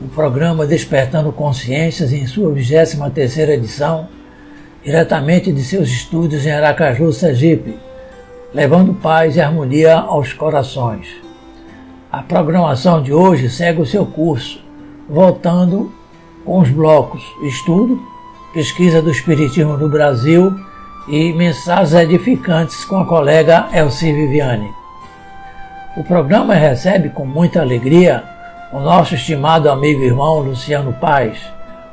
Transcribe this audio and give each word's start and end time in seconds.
o 0.00 0.08
programa 0.08 0.66
Despertando 0.66 1.30
Consciências 1.30 2.10
em 2.10 2.26
sua 2.26 2.50
23 2.52 3.36
edição, 3.50 4.08
diretamente 4.82 5.52
de 5.52 5.62
seus 5.62 5.90
estúdios 5.90 6.46
em 6.46 6.50
Aracaju, 6.50 7.12
Sergipe, 7.12 7.78
levando 8.54 8.94
paz 8.94 9.36
e 9.36 9.42
harmonia 9.42 9.96
aos 9.96 10.32
corações. 10.32 11.06
A 12.10 12.22
programação 12.22 13.02
de 13.02 13.12
hoje 13.12 13.50
segue 13.50 13.82
o 13.82 13.86
seu 13.86 14.06
curso, 14.06 14.64
voltando 15.06 15.92
com 16.46 16.60
os 16.60 16.70
blocos 16.70 17.22
Estudo, 17.42 18.00
Pesquisa 18.54 19.02
do 19.02 19.10
Espiritismo 19.10 19.76
no 19.76 19.88
Brasil 19.88 20.58
e 21.08 21.32
mensagens 21.34 21.92
edificantes 21.92 22.86
com 22.86 22.98
a 22.98 23.06
colega 23.06 23.68
Elci 23.72 24.12
Viviane. 24.12 24.72
O 25.94 26.02
programa 26.02 26.54
recebe 26.54 27.10
com 27.10 27.26
muita 27.26 27.60
alegria 27.60 28.39
o 28.72 28.78
nosso 28.78 29.14
estimado 29.14 29.68
amigo 29.68 30.02
e 30.02 30.06
irmão 30.06 30.38
Luciano 30.38 30.92
Paz, 30.92 31.38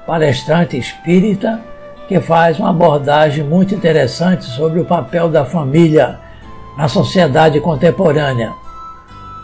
palestrante 0.06 0.78
espírita, 0.78 1.60
que 2.08 2.20
faz 2.22 2.60
uma 2.60 2.70
abordagem 2.70 3.44
muito 3.44 3.74
interessante 3.74 4.46
sobre 4.46 4.80
o 4.80 4.86
papel 4.86 5.28
da 5.28 5.44
família 5.44 6.20
na 6.78 6.88
sociedade 6.88 7.60
contemporânea. 7.60 8.54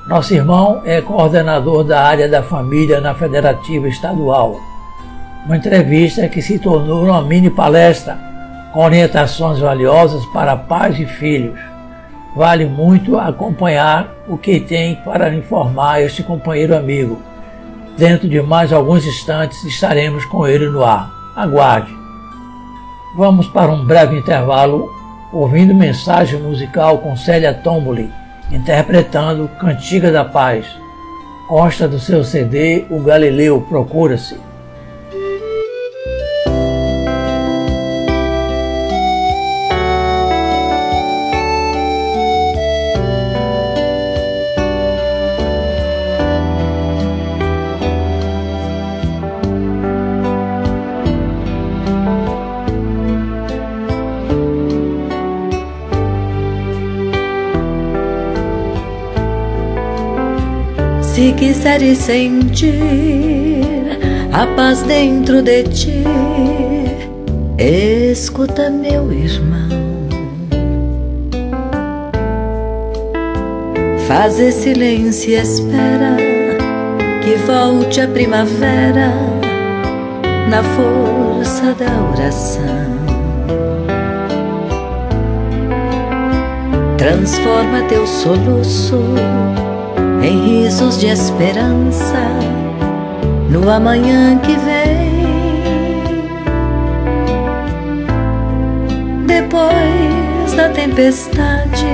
Nosso 0.07 0.33
irmão 0.33 0.81
é 0.85 1.01
coordenador 1.01 1.83
da 1.83 2.03
área 2.03 2.29
da 2.29 2.43
família 2.43 3.01
na 3.01 3.15
Federativa 3.15 3.87
Estadual. 3.87 4.59
Uma 5.45 5.57
entrevista 5.57 6.27
que 6.29 6.41
se 6.41 6.59
tornou 6.59 7.05
uma 7.05 7.21
mini 7.21 7.49
palestra 7.49 8.17
com 8.71 8.81
orientações 8.81 9.59
valiosas 9.59 10.25
para 10.27 10.55
pais 10.55 10.99
e 10.99 11.05
filhos. 11.05 11.59
Vale 12.35 12.65
muito 12.65 13.17
acompanhar 13.17 14.11
o 14.27 14.37
que 14.37 14.59
tem 14.59 14.95
para 14.95 15.33
informar 15.33 16.01
este 16.01 16.23
companheiro 16.23 16.75
amigo. 16.75 17.21
Dentro 17.97 18.27
de 18.27 18.41
mais 18.41 18.73
alguns 18.73 19.05
instantes 19.05 19.63
estaremos 19.63 20.25
com 20.25 20.47
ele 20.47 20.67
no 20.67 20.83
ar. 20.83 21.11
Aguarde. 21.35 21.93
Vamos 23.15 23.47
para 23.47 23.71
um 23.71 23.85
breve 23.85 24.17
intervalo 24.17 24.89
ouvindo 25.31 25.73
mensagem 25.73 26.39
musical 26.39 26.99
com 26.99 27.15
Célia 27.15 27.53
Tomboli, 27.53 28.11
interpretando 28.51 29.47
Cantiga 29.59 30.11
da 30.11 30.25
Paz. 30.25 30.65
Consta 31.47 31.87
do 31.87 31.99
seu 31.99 32.23
CD 32.23 32.85
O 32.89 32.99
Galileu 32.99 33.61
Procura-se. 33.61 34.52
Se 61.63 61.69
quiseres 61.69 61.97
sentir 61.99 62.77
a 64.33 64.45
paz 64.47 64.83
dentro 64.83 65.41
de 65.41 65.63
ti, 65.63 66.03
escuta, 67.57 68.69
meu 68.69 69.09
irmão. 69.13 69.69
Faz 74.05 74.33
silêncio 74.33 75.29
e 75.29 75.35
espera 75.35 76.17
que 77.23 77.35
volte 77.47 78.01
a 78.01 78.09
primavera 78.09 79.13
na 80.49 80.61
força 80.61 81.73
da 81.75 82.11
oração. 82.11 82.91
Transforma 86.97 87.83
teu 87.87 88.05
soluço 88.05 88.99
em 90.23 90.61
risos 90.63 90.97
de 90.97 91.07
esperança 91.07 92.23
no 93.49 93.69
amanhã 93.69 94.39
que 94.39 94.55
vem. 94.55 95.13
Depois 99.27 100.53
da 100.55 100.69
tempestade 100.69 101.87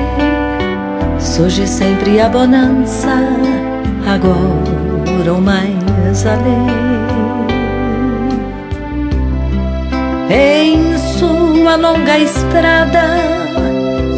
surge 1.17 1.65
sempre 1.67 2.21
a 2.21 2.29
bonança, 2.29 3.17
agora 4.05 5.33
ou 5.33 5.41
mais 5.41 6.25
além. 6.25 6.99
Em 10.29 10.97
sua 11.17 11.75
longa 11.75 12.19
estrada, 12.19 13.01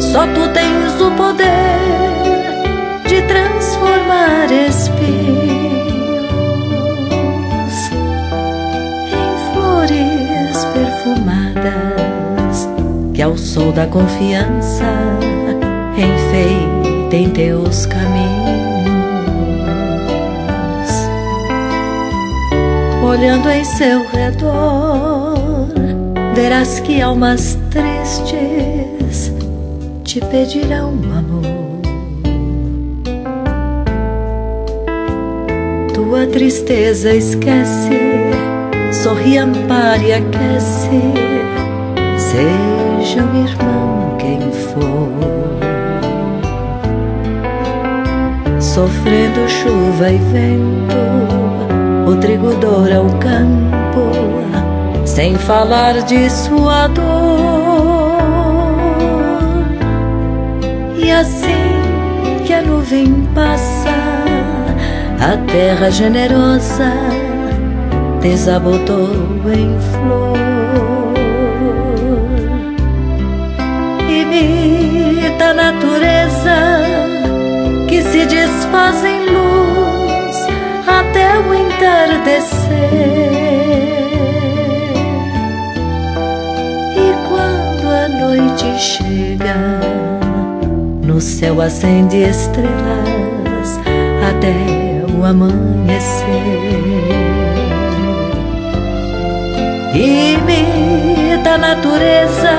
só 0.00 0.26
tu 0.26 0.48
tens 0.52 1.00
o 1.00 1.10
poder 1.12 2.01
de 2.01 2.01
transformar 3.62 4.50
espinhos 4.50 5.22
em 9.06 9.54
flores 9.54 10.64
perfumadas 10.74 12.68
que 13.14 13.22
ao 13.22 13.38
sol 13.38 13.70
da 13.70 13.86
confiança 13.86 14.84
enfeitem 15.96 17.30
teus 17.30 17.86
caminhos. 17.86 18.82
Olhando 23.04 23.48
em 23.48 23.64
seu 23.64 24.04
redor, 24.08 25.68
verás 26.34 26.80
que 26.80 27.00
almas 27.00 27.56
tristes 27.70 29.32
te 30.02 30.20
pedirão. 30.20 31.21
Tua 36.12 36.26
tristeza 36.26 37.14
esquece, 37.14 37.98
sorri, 39.02 39.38
ampare 39.38 40.12
aquece, 40.12 41.00
seja 42.18 43.24
o 43.24 43.34
irmão 43.34 44.14
quem 44.18 44.38
for. 44.52 45.08
Sofrendo 48.60 49.48
chuva 49.48 50.10
e 50.10 50.18
vento, 50.18 52.10
o 52.10 52.16
trigo 52.16 52.56
doura 52.56 53.00
o 53.00 53.08
campo, 53.16 54.10
sem 55.06 55.34
falar 55.34 56.02
de 56.02 56.28
sua 56.28 56.88
dor. 56.88 58.12
E 60.94 61.10
assim 61.10 61.80
que 62.44 62.52
a 62.52 62.60
nuvem 62.60 63.14
passa, 63.34 64.01
a 65.22 65.36
terra 65.46 65.88
generosa 65.88 66.92
desabotou 68.20 69.08
em 69.46 69.78
flor. 69.78 70.36
Imita 74.08 75.44
a 75.44 75.54
natureza 75.54 76.56
que 77.88 78.02
se 78.02 78.26
desfaz 78.26 79.04
em 79.04 79.20
luz 79.26 80.36
até 80.88 81.38
o 81.38 81.54
entardecer. 81.54 82.90
E 86.96 87.14
quando 87.28 87.88
a 87.88 88.08
noite 88.08 88.76
chega, 88.76 89.54
no 91.00 91.20
céu 91.20 91.60
acende 91.60 92.22
estrelas 92.22 93.78
até 94.28 94.81
amanhecer. 95.32 96.28
Imita 99.94 101.54
a 101.54 101.58
natureza 101.58 102.54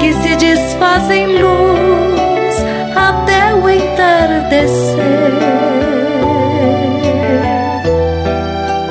que 0.00 0.12
se 0.12 0.36
desfaz 0.36 1.10
em 1.10 1.38
luz 1.38 2.56
até 2.94 3.54
o 3.54 3.68
entardecer. 3.68 4.96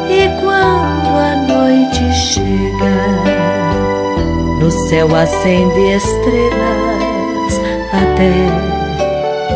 E 0.10 0.30
quando 0.42 1.10
a 1.18 1.36
noite 1.48 2.14
chega, 2.14 3.16
céu 4.90 5.16
acende 5.16 5.96
estrelas 5.96 7.54
até 7.92 8.32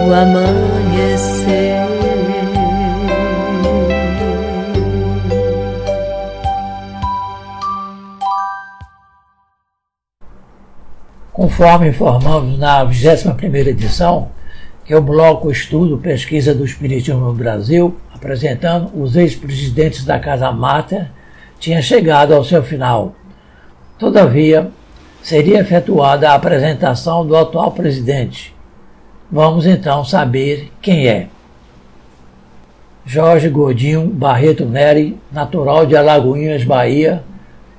o 0.05 0.13
amanhecer. 0.13 1.88
Conforme 11.59 11.89
informamos 11.89 12.57
na 12.57 12.85
21ª 12.85 13.67
edição, 13.67 14.29
que 14.85 14.93
é 14.93 14.97
o 14.97 15.01
bloco 15.01 15.51
Estudo 15.51 15.97
Pesquisa 15.97 16.55
do 16.55 16.63
Espiritismo 16.63 17.19
no 17.19 17.33
Brasil, 17.33 17.97
apresentando 18.15 18.89
os 18.97 19.17
ex-presidentes 19.17 20.05
da 20.05 20.17
Casa 20.17 20.53
Mata, 20.53 21.11
tinha 21.59 21.81
chegado 21.81 22.33
ao 22.33 22.45
seu 22.45 22.63
final. 22.63 23.13
Todavia, 23.97 24.71
seria 25.21 25.59
efetuada 25.59 26.29
a 26.29 26.35
apresentação 26.35 27.27
do 27.27 27.35
atual 27.35 27.73
presidente. 27.73 28.55
Vamos 29.29 29.65
então 29.65 30.05
saber 30.05 30.71
quem 30.81 31.09
é. 31.09 31.27
Jorge 33.05 33.49
Godinho 33.49 34.07
Barreto 34.07 34.63
Neri, 34.63 35.19
natural 35.29 35.85
de 35.85 35.97
Alagoinhas, 35.97 36.63
Bahia, 36.63 37.21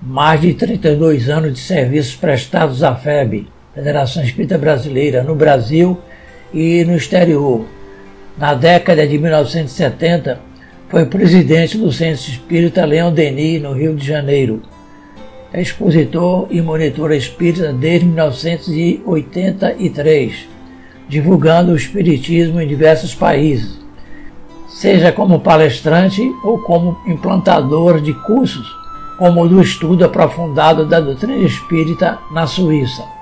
mais 0.03 0.39
de 0.43 0.53
32 0.53 1.31
anos 1.31 1.55
de 1.55 1.61
serviços 1.61 2.15
prestados 2.15 2.83
à 2.83 2.95
FEB, 2.95 3.49
Federação 3.81 4.23
Espírita 4.23 4.59
Brasileira, 4.59 5.23
no 5.23 5.35
Brasil 5.35 5.99
e 6.53 6.85
no 6.85 6.95
exterior. 6.95 7.65
Na 8.37 8.53
década 8.53 9.07
de 9.07 9.17
1970, 9.17 10.39
foi 10.91 11.07
presidente 11.07 11.79
do 11.79 11.91
Centro 11.91 12.31
Espírita 12.31 12.85
Leão 12.85 13.11
Denis, 13.11 13.63
no 13.63 13.73
Rio 13.73 13.97
de 13.97 14.07
Janeiro. 14.07 14.61
É 15.51 15.63
expositor 15.63 16.47
e 16.51 16.61
monitor 16.61 17.11
espírita 17.11 17.73
desde 17.73 18.05
1983, 18.05 20.47
divulgando 21.09 21.73
o 21.73 21.77
espiritismo 21.77 22.61
em 22.61 22.69
diversos 22.69 23.15
países, 23.15 23.81
seja 24.69 25.11
como 25.11 25.41
palestrante 25.41 26.21
ou 26.45 26.59
como 26.59 26.99
implantador 27.07 27.99
de 27.99 28.13
cursos 28.13 28.79
como 29.17 29.43
o 29.43 29.49
do 29.49 29.63
estudo 29.63 30.05
aprofundado 30.05 30.87
da 30.87 31.01
doutrina 31.01 31.37
espírita 31.37 32.19
na 32.31 32.47
Suíça. 32.47 33.20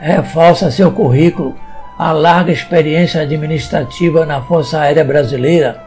Reforça 0.00 0.70
seu 0.70 0.90
currículo 0.90 1.54
a 1.98 2.12
larga 2.12 2.50
experiência 2.50 3.20
administrativa 3.20 4.24
na 4.24 4.40
Força 4.40 4.80
Aérea 4.80 5.04
Brasileira, 5.04 5.82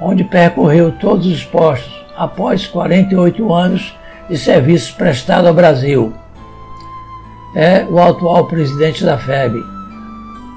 onde 0.00 0.24
percorreu 0.24 0.92
todos 0.92 1.26
os 1.26 1.44
postos 1.44 1.92
após 2.16 2.66
48 2.66 3.52
anos 3.52 3.94
de 4.30 4.38
serviços 4.38 4.90
prestados 4.90 5.46
ao 5.46 5.52
Brasil. 5.52 6.14
É 7.54 7.84
o 7.84 8.00
atual 8.00 8.46
presidente 8.46 9.04
da 9.04 9.18
FEB. 9.18 9.62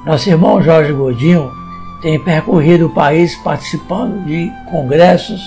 Nosso 0.05 0.29
irmão 0.29 0.61
Jorge 0.61 0.93
Godinho 0.93 1.51
tem 2.01 2.17
percorrido 2.17 2.87
o 2.87 2.93
país 2.93 3.35
participando 3.43 4.25
de 4.25 4.49
congressos 4.69 5.41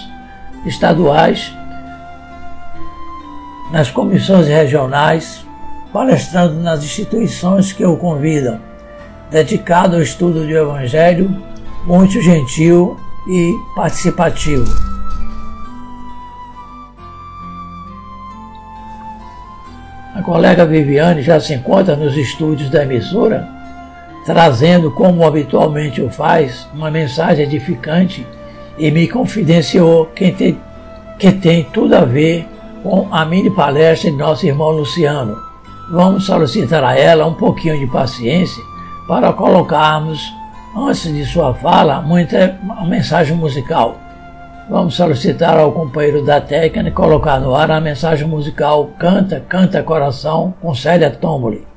estaduais 0.67 1.53
nas 3.73 3.91
comissões 3.91 4.47
regionais, 4.47 5.44
palestrando 5.95 6.57
nas 6.57 6.83
instituições 6.83 7.73
que 7.73 7.87
o 7.87 7.97
convidam, 7.97 8.59
dedicado 9.31 9.95
ao 9.95 10.03
estudo 10.03 10.45
do 10.45 10.51
Evangelho, 10.51 11.31
muito 11.87 12.21
gentil 12.21 12.99
e 13.29 13.55
participativo. 13.77 14.65
A 20.17 20.23
colega 20.23 20.67
Viviane 20.67 21.23
já 21.23 21.39
se 21.39 21.55
encontra 21.55 21.95
nos 21.95 22.17
estúdios 22.17 22.71
da 22.71 22.83
emissora, 22.83 23.49
trazendo, 24.27 24.91
como 24.91 25.25
habitualmente 25.25 26.03
o 26.03 26.11
faz, 26.11 26.67
uma 26.75 26.91
mensagem 26.91 27.45
edificante 27.45 28.27
e 28.77 28.91
me 28.91 29.07
confidenciou 29.07 30.07
que 30.07 30.33
tem, 30.33 30.59
que 31.21 31.31
tem 31.31 31.63
tudo 31.63 31.95
a 31.95 32.05
ver 32.05 32.49
com 32.83 33.07
a 33.13 33.25
mini 33.25 33.51
palestra 33.51 34.11
de 34.11 34.17
nosso 34.17 34.45
irmão 34.45 34.73
Luciano. 34.73 35.54
Vamos 35.91 36.25
solicitar 36.25 36.83
a 36.83 36.99
ela 36.99 37.27
um 37.27 37.35
pouquinho 37.35 37.79
de 37.79 37.87
paciência 37.87 38.63
para 39.07 39.33
colocarmos, 39.33 40.33
antes 40.75 41.13
de 41.13 41.25
sua 41.27 41.53
fala, 41.55 42.01
muita, 42.01 42.59
uma 42.63 42.87
mensagem 42.87 43.37
musical. 43.37 43.97
Vamos 44.71 44.95
solicitar 44.95 45.59
ao 45.59 45.73
companheiro 45.73 46.25
da 46.25 46.41
técnica 46.41 46.91
colocar 46.91 47.39
no 47.39 47.55
ar 47.55 47.71
a 47.71 47.81
mensagem 47.81 48.27
musical 48.27 48.87
Canta, 48.99 49.41
Canta 49.47 49.83
Coração, 49.83 50.55
com 50.63 50.75
Célia 50.75 51.11
Tomboli. 51.11 51.74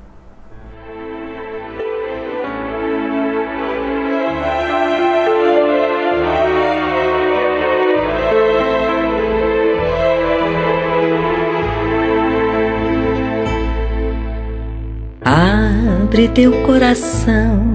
Abre 16.08 16.30
teu 16.30 16.54
coração, 16.64 17.74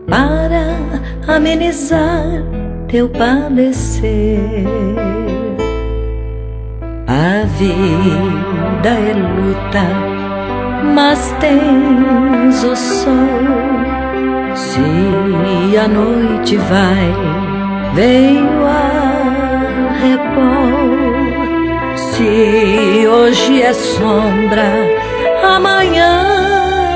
para 0.07 0.79
amenizar 1.27 2.43
teu 2.87 3.07
padecer. 3.09 4.65
Vida 7.61 8.89
é 8.89 9.13
luta, 9.13 9.83
mas 10.95 11.31
tens 11.39 12.63
o 12.63 12.75
sol. 12.75 13.13
Se 14.55 15.77
a 15.77 15.87
noite 15.87 16.57
vai, 16.57 17.13
venho 17.93 18.65
a 18.65 19.93
repor. 20.01 21.21
Se 21.97 23.07
hoje 23.07 23.61
é 23.61 23.73
sombra, 23.73 24.73
amanhã 25.43 26.25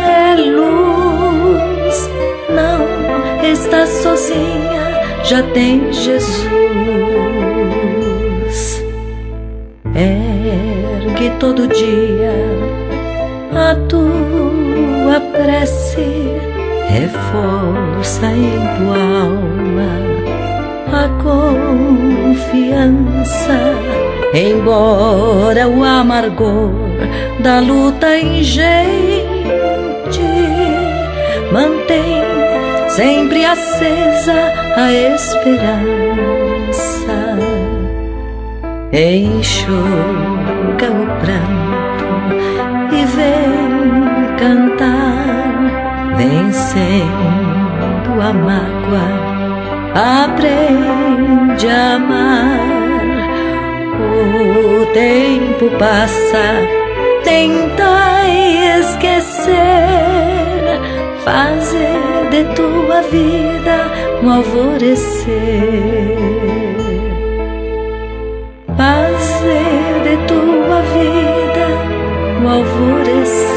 é 0.08 0.36
luz. 0.50 2.10
Não 2.50 3.52
estás 3.52 3.90
sozinha, 4.02 4.82
já 5.26 5.44
tem 5.44 5.94
Jesus. 5.94 7.15
Todo 11.40 11.68
dia 11.68 12.34
a 13.54 13.76
tua 13.88 15.20
prece, 15.32 16.32
reforça 16.90 18.26
em 18.28 18.60
tua 18.78 18.98
alma 19.24 19.92
a 20.92 21.08
confiança. 22.32 23.10
Embora 24.34 25.68
o 25.68 25.84
amargor 25.84 26.72
da 27.40 27.60
luta 27.60 28.18
ingente 28.18 28.86
mantém 31.52 32.24
sempre 32.90 33.46
acesa 33.46 34.54
a 34.76 34.92
esperança 34.92 36.26
enxuga 40.76 40.92
o 40.92 41.06
pranto 41.22 42.08
e 42.92 43.06
vem 43.06 44.36
cantar, 44.38 45.56
vencendo 46.18 46.92
a 48.22 48.34
mágoa, 48.34 49.08
aprende 50.26 51.68
a 51.68 51.96
amar. 51.96 52.76
O 53.98 54.86
tempo 54.94 55.70
passa, 55.78 56.46
tenta 57.24 58.24
esquecer, 58.80 59.56
fazer 61.24 62.30
de 62.32 62.44
tua 62.56 63.02
vida 63.02 63.92
um 64.22 64.32
alvorecer 64.32 66.16
fazer 68.78 69.65
vida 71.00 72.44
o 72.44 72.48
alvorecer. 72.48 73.56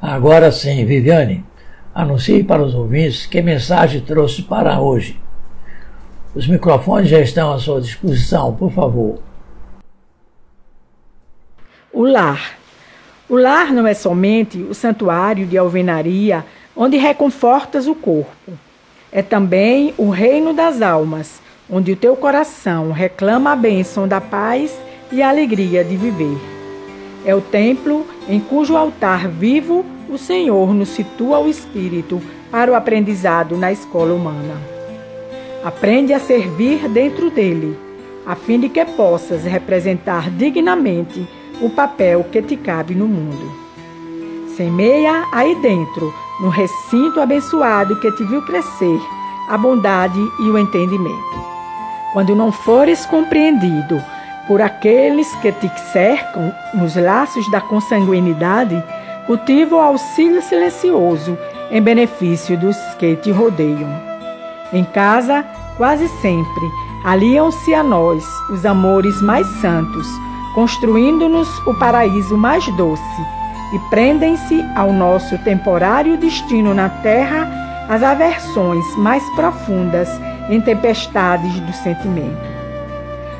Agora 0.00 0.50
sim, 0.50 0.84
Viviane, 0.84 1.44
anuncie 1.94 2.42
para 2.42 2.62
os 2.62 2.74
ouvintes 2.74 3.26
que 3.26 3.42
mensagem 3.42 4.00
trouxe 4.00 4.42
para 4.42 4.80
hoje. 4.80 5.20
Os 6.34 6.46
microfones 6.46 7.08
já 7.08 7.20
estão 7.20 7.52
à 7.52 7.58
sua 7.58 7.80
disposição, 7.80 8.54
por 8.54 8.70
favor. 8.70 9.20
O 11.92 12.04
lar. 12.04 12.56
O 13.28 13.36
lar 13.36 13.72
não 13.72 13.86
é 13.86 13.94
somente 13.94 14.58
o 14.58 14.74
santuário 14.74 15.46
de 15.46 15.56
alvenaria 15.56 16.44
onde 16.76 16.96
reconfortas 16.96 17.86
o 17.86 17.94
corpo. 17.94 18.52
É 19.10 19.22
também 19.22 19.94
o 19.96 20.10
reino 20.10 20.52
das 20.52 20.82
almas, 20.82 21.40
onde 21.70 21.92
o 21.92 21.96
teu 21.96 22.14
coração 22.14 22.92
reclama 22.92 23.52
a 23.52 23.56
bênção 23.56 24.06
da 24.06 24.20
paz 24.20 24.78
e 25.10 25.22
a 25.22 25.28
alegria 25.28 25.82
de 25.82 25.96
viver. 25.96 26.36
É 27.24 27.34
o 27.34 27.40
templo 27.40 28.06
em 28.28 28.38
cujo 28.38 28.76
altar 28.76 29.26
vivo 29.28 29.84
o 30.08 30.16
Senhor 30.16 30.72
nos 30.72 30.90
situa 30.90 31.40
o 31.40 31.48
espírito 31.48 32.22
para 32.50 32.70
o 32.70 32.74
aprendizado 32.74 33.56
na 33.56 33.72
escola 33.72 34.14
humana. 34.14 34.54
Aprende 35.64 36.12
a 36.12 36.20
servir 36.20 36.88
dentro 36.88 37.28
dele, 37.28 37.76
a 38.24 38.36
fim 38.36 38.60
de 38.60 38.68
que 38.68 38.84
possas 38.84 39.42
representar 39.44 40.30
dignamente 40.30 41.26
o 41.60 41.68
papel 41.68 42.24
que 42.30 42.40
te 42.40 42.56
cabe 42.56 42.94
no 42.94 43.08
mundo. 43.08 43.65
Semeia 44.56 45.26
aí 45.32 45.54
dentro, 45.56 46.14
no 46.40 46.48
recinto 46.48 47.20
abençoado 47.20 48.00
que 48.00 48.10
te 48.12 48.24
viu 48.24 48.40
crescer, 48.40 48.98
a 49.50 49.58
bondade 49.58 50.18
e 50.40 50.48
o 50.48 50.56
entendimento. 50.56 51.44
Quando 52.14 52.34
não 52.34 52.50
fores 52.50 53.04
compreendido 53.04 54.02
por 54.48 54.62
aqueles 54.62 55.30
que 55.36 55.52
te 55.52 55.70
cercam 55.92 56.50
nos 56.72 56.96
laços 56.96 57.50
da 57.50 57.60
consanguinidade, 57.60 58.82
cultiva 59.26 59.76
o 59.76 59.80
auxílio 59.80 60.40
silencioso 60.40 61.36
em 61.70 61.82
benefício 61.82 62.56
dos 62.56 62.78
que 62.98 63.14
te 63.16 63.30
rodeiam. 63.30 63.90
Em 64.72 64.84
casa, 64.84 65.44
quase 65.76 66.08
sempre, 66.22 66.70
aliam-se 67.04 67.74
a 67.74 67.82
nós 67.82 68.24
os 68.50 68.64
amores 68.64 69.20
mais 69.20 69.46
santos, 69.60 70.06
construindo-nos 70.54 71.48
o 71.66 71.74
paraíso 71.74 72.38
mais 72.38 72.66
doce, 72.74 73.35
e 73.72 73.78
prendem-se 73.90 74.64
ao 74.74 74.92
nosso 74.92 75.36
temporário 75.38 76.16
destino 76.16 76.72
na 76.72 76.88
terra 76.88 77.48
as 77.88 78.02
aversões 78.02 78.84
mais 78.96 79.22
profundas 79.30 80.08
em 80.48 80.60
tempestades 80.60 81.58
do 81.60 81.72
sentimento. 81.72 82.56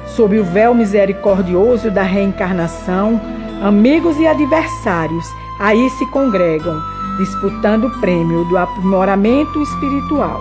Sob 0.09 0.38
o 0.38 0.45
véu 0.45 0.75
misericordioso 0.75 1.90
da 1.90 2.02
reencarnação, 2.02 3.21
amigos 3.62 4.18
e 4.18 4.26
adversários 4.26 5.26
aí 5.59 5.88
se 5.90 6.06
congregam, 6.06 6.80
disputando 7.18 7.85
o 7.85 8.00
prêmio 8.00 8.45
do 8.45 8.59
aprimoramento 8.59 9.62
espiritual. 9.62 10.40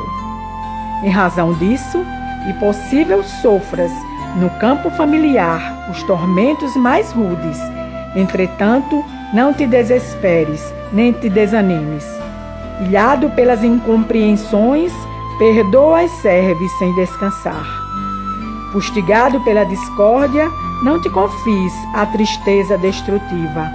Em 1.04 1.10
razão 1.10 1.54
disso, 1.54 2.06
e 2.50 2.54
possível 2.54 3.24
sofras 3.24 3.92
no 4.36 4.50
campo 4.60 4.89
familiar 4.92 5.89
os 5.89 6.04
tormentos 6.04 6.75
mais 6.75 7.12
rudes, 7.12 7.58
entretanto, 8.15 9.04
não 9.36 9.54
te 9.54 9.68
desesperes, 9.68 10.74
nem 10.94 11.12
te 11.12 11.30
desanimes. 11.30 12.06
Ilhado 12.88 13.30
pelas 13.32 13.65
incompreensões, 13.65 14.94
perdoa 15.38 16.06
e 16.06 16.10
serve 16.10 16.65
sem 16.80 16.96
descansar. 16.96 17.65
Fustigado 18.72 19.42
pela 19.42 19.65
discórdia, 19.65 20.50
não 20.86 21.01
te 21.01 21.10
confies 21.10 21.74
à 21.94 22.06
tristeza 22.06 22.77
destrutiva. 22.77 23.70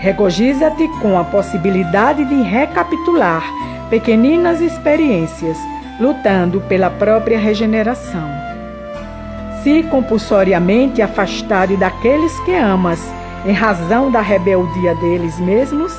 Regozija-te 0.00 0.88
com 1.00 1.18
a 1.18 1.24
possibilidade 1.24 2.26
de 2.26 2.42
recapitular 2.42 3.42
pequeninas 3.88 4.60
experiências 4.60 5.56
lutando 5.98 6.60
pela 6.60 6.90
própria 6.90 7.38
regeneração. 7.38 8.28
Se 9.62 9.82
compulsoriamente 9.84 11.00
afastado 11.00 11.78
daqueles 11.78 12.38
que 12.40 12.54
amas, 12.54 13.00
em 13.46 13.52
razão 13.52 14.10
da 14.10 14.20
rebeldia 14.20 14.94
deles 14.96 15.38
mesmos, 15.38 15.92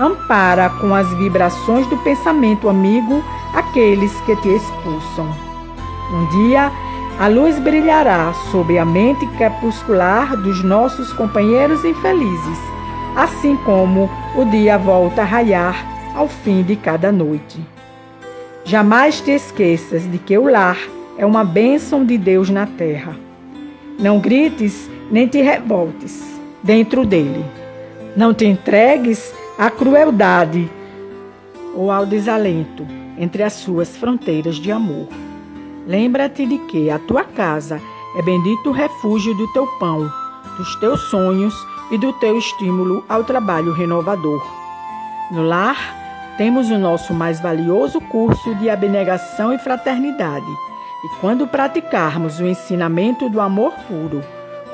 ampara 0.00 0.70
com 0.80 0.94
as 0.94 1.06
vibrações 1.14 1.86
do 1.88 1.96
pensamento 1.98 2.68
amigo 2.68 3.22
aqueles 3.54 4.12
que 4.22 4.34
te 4.36 4.48
expulsam. 4.48 5.28
Um 6.10 6.26
dia, 6.28 6.72
a 7.18 7.28
luz 7.28 7.58
brilhará 7.58 8.32
sobre 8.50 8.78
a 8.78 8.84
mente 8.84 9.26
crepuscular 9.36 10.36
dos 10.36 10.64
nossos 10.64 11.12
companheiros 11.12 11.84
infelizes, 11.84 12.58
assim 13.14 13.56
como 13.58 14.10
o 14.34 14.44
dia 14.46 14.78
volta 14.78 15.20
a 15.20 15.24
raiar 15.24 15.86
ao 16.14 16.28
fim 16.28 16.62
de 16.62 16.76
cada 16.76 17.12
noite. 17.12 17.60
Jamais 18.64 19.20
te 19.20 19.32
esqueças 19.32 20.10
de 20.10 20.18
que 20.18 20.36
o 20.36 20.50
lar 20.50 20.78
é 21.18 21.26
uma 21.26 21.44
bênção 21.44 22.04
de 22.04 22.16
Deus 22.16 22.48
na 22.48 22.66
terra. 22.66 23.14
Não 23.98 24.18
grites 24.18 24.90
nem 25.10 25.26
te 25.26 25.40
revoltes 25.40 26.35
dentro 26.66 27.06
dele. 27.06 27.46
Não 28.16 28.34
te 28.34 28.44
entregues 28.44 29.32
à 29.56 29.70
crueldade 29.70 30.68
ou 31.74 31.92
ao 31.92 32.04
desalento 32.04 32.84
entre 33.16 33.42
as 33.44 33.52
suas 33.52 33.96
fronteiras 33.96 34.56
de 34.56 34.72
amor. 34.72 35.06
Lembra-te 35.86 36.44
de 36.44 36.58
que 36.58 36.90
a 36.90 36.98
tua 36.98 37.22
casa 37.22 37.80
é 38.18 38.22
bendito 38.22 38.72
refúgio 38.72 39.32
do 39.34 39.46
teu 39.52 39.66
pão, 39.78 40.10
dos 40.58 40.74
teus 40.80 41.00
sonhos 41.02 41.54
e 41.92 41.98
do 41.98 42.12
teu 42.14 42.36
estímulo 42.36 43.04
ao 43.08 43.22
trabalho 43.22 43.72
renovador. 43.72 44.44
No 45.30 45.42
lar, 45.42 46.34
temos 46.36 46.68
o 46.68 46.78
nosso 46.78 47.14
mais 47.14 47.40
valioso 47.40 48.00
curso 48.00 48.54
de 48.56 48.68
abnegação 48.68 49.52
e 49.52 49.58
fraternidade. 49.58 50.50
E 51.04 51.20
quando 51.20 51.46
praticarmos 51.46 52.40
o 52.40 52.46
ensinamento 52.46 53.28
do 53.28 53.40
amor 53.40 53.72
puro, 53.86 54.22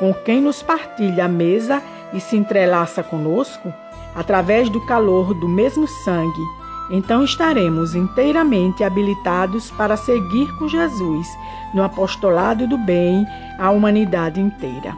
com 0.03 0.13
quem 0.13 0.41
nos 0.41 0.65
partilha 0.65 1.27
a 1.27 1.29
mesa 1.29 1.81
e 2.13 2.19
se 2.19 2.37
entrelaça 2.37 3.05
conosco, 3.05 3.73
através 4.17 4.69
do 4.69 4.85
calor 4.85 5.33
do 5.33 5.49
mesmo 5.49 5.87
sangue, 5.87 6.43
então 6.91 7.23
estaremos 7.23 7.95
inteiramente 7.95 8.83
habilitados 8.83 9.71
para 9.71 9.97
seguir 9.97 10.53
com 10.59 10.67
Jesus 10.67 11.29
no 11.73 11.85
apostolado 11.85 12.67
do 12.67 12.77
bem 12.77 13.25
à 13.61 13.71
humanidade 13.71 14.41
inteira. 14.41 14.93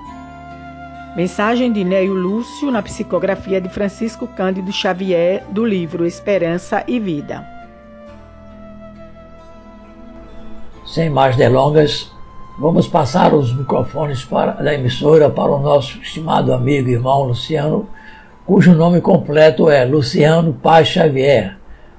Mensagem 1.15 1.71
de 1.71 1.85
Neio 1.85 2.15
Lúcio 2.15 2.71
na 2.71 2.81
psicografia 2.81 3.61
de 3.61 3.69
Francisco 3.69 4.27
Cândido 4.27 4.73
Xavier 4.73 5.45
do 5.51 5.67
livro 5.67 6.07
Esperança 6.07 6.83
e 6.89 6.99
Vida. 6.99 7.47
Sem 10.87 11.11
mais 11.11 11.37
delongas, 11.37 12.14
vamos 12.59 12.87
passar 12.87 13.35
os 13.35 13.55
microfones 13.55 14.25
para, 14.25 14.53
da 14.53 14.75
emissora 14.75 15.29
para 15.29 15.51
o 15.51 15.61
nosso 15.61 15.99
estimado 15.99 16.53
amigo 16.53 16.89
e 16.89 16.93
irmão 16.93 17.25
Luciano, 17.25 17.89
cujo 18.47 18.75
nome 18.75 19.01
completo 19.01 19.69
é 19.69 19.85
Luciano 19.85 20.53
Paz 20.53 20.89
Xavier, 20.89 21.57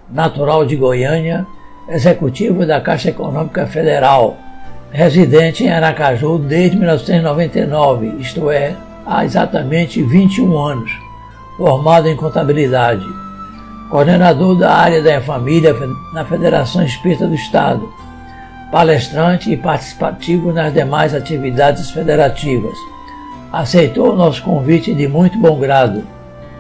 natural 0.10 0.66
de 0.66 0.76
Goiânia, 0.76 1.46
executivo 1.90 2.66
da 2.66 2.80
Caixa 2.80 3.10
Econômica 3.10 3.68
Federal, 3.68 4.38
residente 4.92 5.66
em 5.66 5.72
Aracaju 5.72 6.38
desde 6.38 6.78
1999, 6.78 8.16
isto 8.20 8.50
é, 8.50 8.76
há 9.06 9.26
exatamente 9.26 10.02
21 10.02 10.58
anos, 10.58 10.92
formado 11.58 12.08
em 12.08 12.16
contabilidade, 12.16 13.06
coordenador 13.90 14.58
da 14.58 14.74
área 14.74 15.04
da 15.04 15.22
família 15.22 15.76
na 16.14 16.24
Federação 16.24 16.84
Espírita 16.84 17.28
do 17.28 17.36
Estado, 17.36 17.88
palestrante 18.72 19.52
e 19.52 19.58
participativo 19.58 20.52
nas 20.52 20.74
demais 20.74 21.14
atividades 21.14 21.92
federativas. 21.92 22.78
Aceitou 23.52 24.16
nosso 24.16 24.44
convite 24.44 24.94
de 24.94 25.08
muito 25.08 25.38
bom 25.38 25.60
grado 25.60 26.04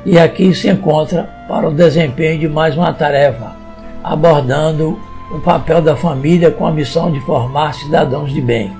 e 0.05 0.17
aqui 0.19 0.53
se 0.53 0.69
encontra 0.69 1.29
para 1.47 1.67
o 1.67 1.73
desempenho 1.73 2.39
de 2.39 2.47
mais 2.47 2.77
uma 2.77 2.93
tarefa, 2.93 3.55
abordando 4.03 4.99
o 5.31 5.39
papel 5.39 5.81
da 5.81 5.95
família 5.95 6.51
com 6.51 6.67
a 6.67 6.71
missão 6.71 7.11
de 7.11 7.19
formar 7.21 7.73
cidadãos 7.73 8.31
de 8.31 8.39
bem. 8.39 8.71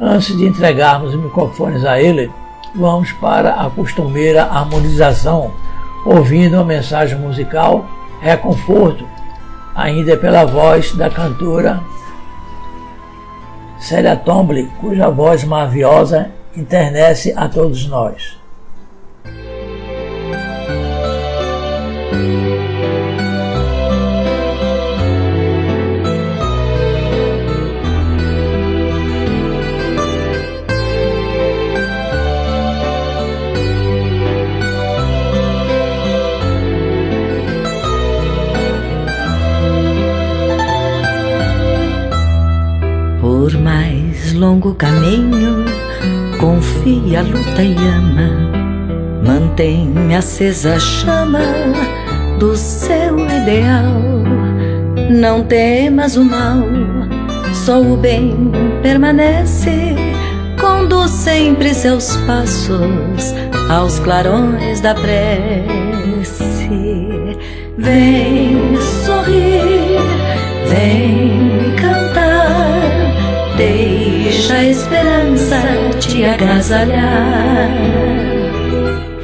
Antes 0.00 0.36
de 0.36 0.46
entregarmos 0.46 1.14
os 1.14 1.20
microfones 1.20 1.84
a 1.84 2.00
ele, 2.00 2.30
vamos 2.74 3.12
para 3.12 3.54
a 3.54 3.68
costumeira 3.68 4.44
harmonização, 4.44 5.52
ouvindo 6.06 6.58
a 6.58 6.64
mensagem 6.64 7.18
musical 7.18 7.84
Reconforto, 8.20 9.06
ainda 9.78 10.16
pela 10.16 10.44
voz 10.44 10.92
da 10.92 11.08
cantora 11.08 11.80
Célia 13.78 14.16
Tomble, 14.16 14.68
cuja 14.80 15.08
voz 15.08 15.44
maviosa 15.44 16.32
internece 16.56 17.32
a 17.36 17.48
todos 17.48 17.86
nós. 17.86 18.37
Por 43.48 43.56
mais 43.62 44.34
longo 44.34 44.74
caminho, 44.74 45.64
confia, 46.38 47.22
luta 47.22 47.62
e 47.62 47.74
ama. 47.78 48.28
Mantém 49.24 50.14
acesa 50.14 50.74
a 50.74 50.78
chama 50.78 51.40
do 52.38 52.54
seu 52.54 53.18
ideal. 53.18 54.02
Não 55.08 55.44
temas 55.44 56.18
o 56.18 56.24
mal, 56.26 56.62
só 57.54 57.80
o 57.80 57.96
bem 57.96 58.52
permanece. 58.82 59.96
Conduz 60.60 61.10
sempre 61.10 61.72
seus 61.72 62.18
passos 62.26 63.34
aos 63.70 63.98
clarões 63.98 64.82
da 64.82 64.94
prece. 64.94 66.44
Vem 67.78 68.47
te 76.18 76.24
agasalhar. 76.24 77.70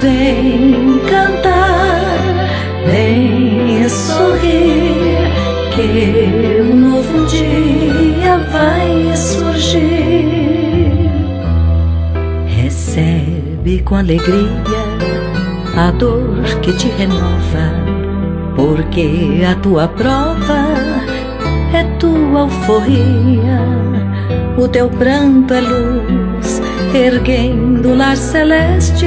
Vem 0.00 1.00
cantar, 1.10 2.46
vem 2.86 3.88
sorrir, 3.88 5.18
que 5.74 6.60
um 6.62 6.76
novo 6.76 7.26
dia 7.26 8.38
vai 8.52 9.16
surgir. 9.16 10.28
Recebe 12.46 13.82
com 13.82 13.96
alegria 13.96 14.84
a 15.76 15.90
dor 15.90 16.44
que 16.62 16.72
te 16.74 16.88
renova 16.96 17.72
porque 18.54 19.42
a 19.50 19.56
tua 19.56 19.88
prova 19.88 20.68
é 21.72 21.82
tua 21.98 22.42
alforria, 22.42 23.60
o 24.56 24.68
teu 24.68 24.88
pranto 24.88 25.52
é 25.52 25.60
luz, 25.60 26.23
erguendo 26.96 27.90
o 27.90 27.96
lar 27.96 28.16
celeste, 28.16 29.06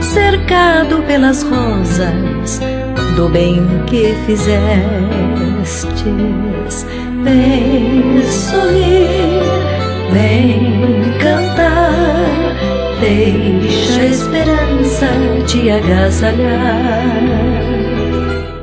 cercado 0.00 1.02
pelas 1.02 1.42
rosas 1.42 2.60
do 3.16 3.28
bem 3.28 3.62
que 3.86 4.14
fizestes. 4.26 4.64
Vem 7.22 8.22
sorrir, 8.26 9.42
vem 10.12 11.14
cantar, 11.18 12.56
deixa 13.00 14.00
a 14.00 14.06
esperança 14.06 15.06
te 15.46 15.70
agasalhar. 15.70 17.20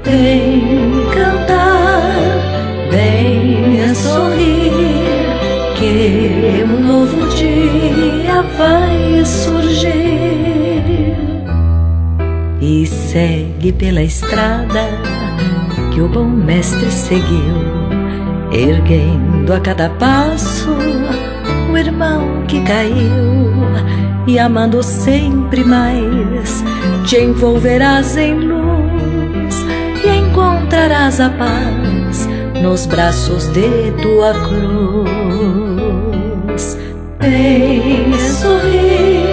Vem 0.03 0.91
cantar, 1.13 2.11
vem 2.91 3.95
sorrir, 3.95 4.71
que 5.75 6.63
um 6.63 6.79
novo 6.87 7.27
dia 7.35 8.10
vai 8.61 9.25
surgir. 9.25 9.91
E 12.61 12.85
segue 12.85 13.71
pela 13.73 14.01
estrada 14.03 14.87
que 15.91 16.01
o 16.01 16.07
bom 16.07 16.29
mestre 16.29 16.91
seguiu, 16.91 17.57
erguendo 18.51 19.53
a 19.53 19.59
cada 19.59 19.89
passo 19.89 20.69
o 21.71 21.77
irmão 21.77 22.43
que 22.47 22.61
caiu 22.61 23.51
e 24.27 24.37
amando 24.37 24.83
sempre 24.83 25.63
mais, 25.63 26.63
te 27.07 27.17
envolverás 27.17 28.15
em 28.17 28.35
luz 28.35 28.71
encontrarás 30.31 31.19
a 31.19 31.29
paz 31.29 32.27
nos 32.61 32.85
braços 32.85 33.47
de 33.47 33.91
tua 34.01 34.33
cruz. 34.33 35.60
Vem 37.21 38.11
sorrir, 38.17 39.27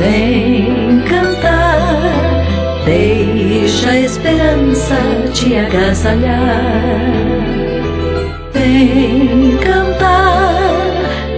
vem 0.00 1.00
cantar, 1.08 2.10
deixa 2.84 3.90
a 3.90 4.00
esperança 4.00 4.96
te 5.32 5.56
agasalhar. 5.56 6.60
Vem 8.52 9.56
cantar, 9.58 10.72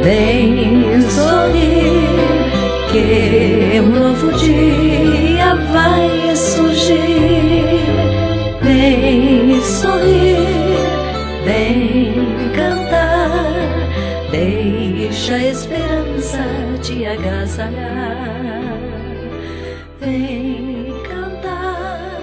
vem 0.02 1.02
sorrir, 1.02 2.08
que 2.90 3.78
um 3.78 3.90
novo 4.00 4.32
dia 4.38 5.54
vai 5.72 6.34
surgir. 6.34 6.96
Vem 8.62 9.60
sorrir, 9.60 10.45
a 15.36 15.44
esperança 15.44 16.38
te 16.82 17.04
agasalhar. 17.04 18.72
Vem 20.00 20.94
cantar, 21.06 22.18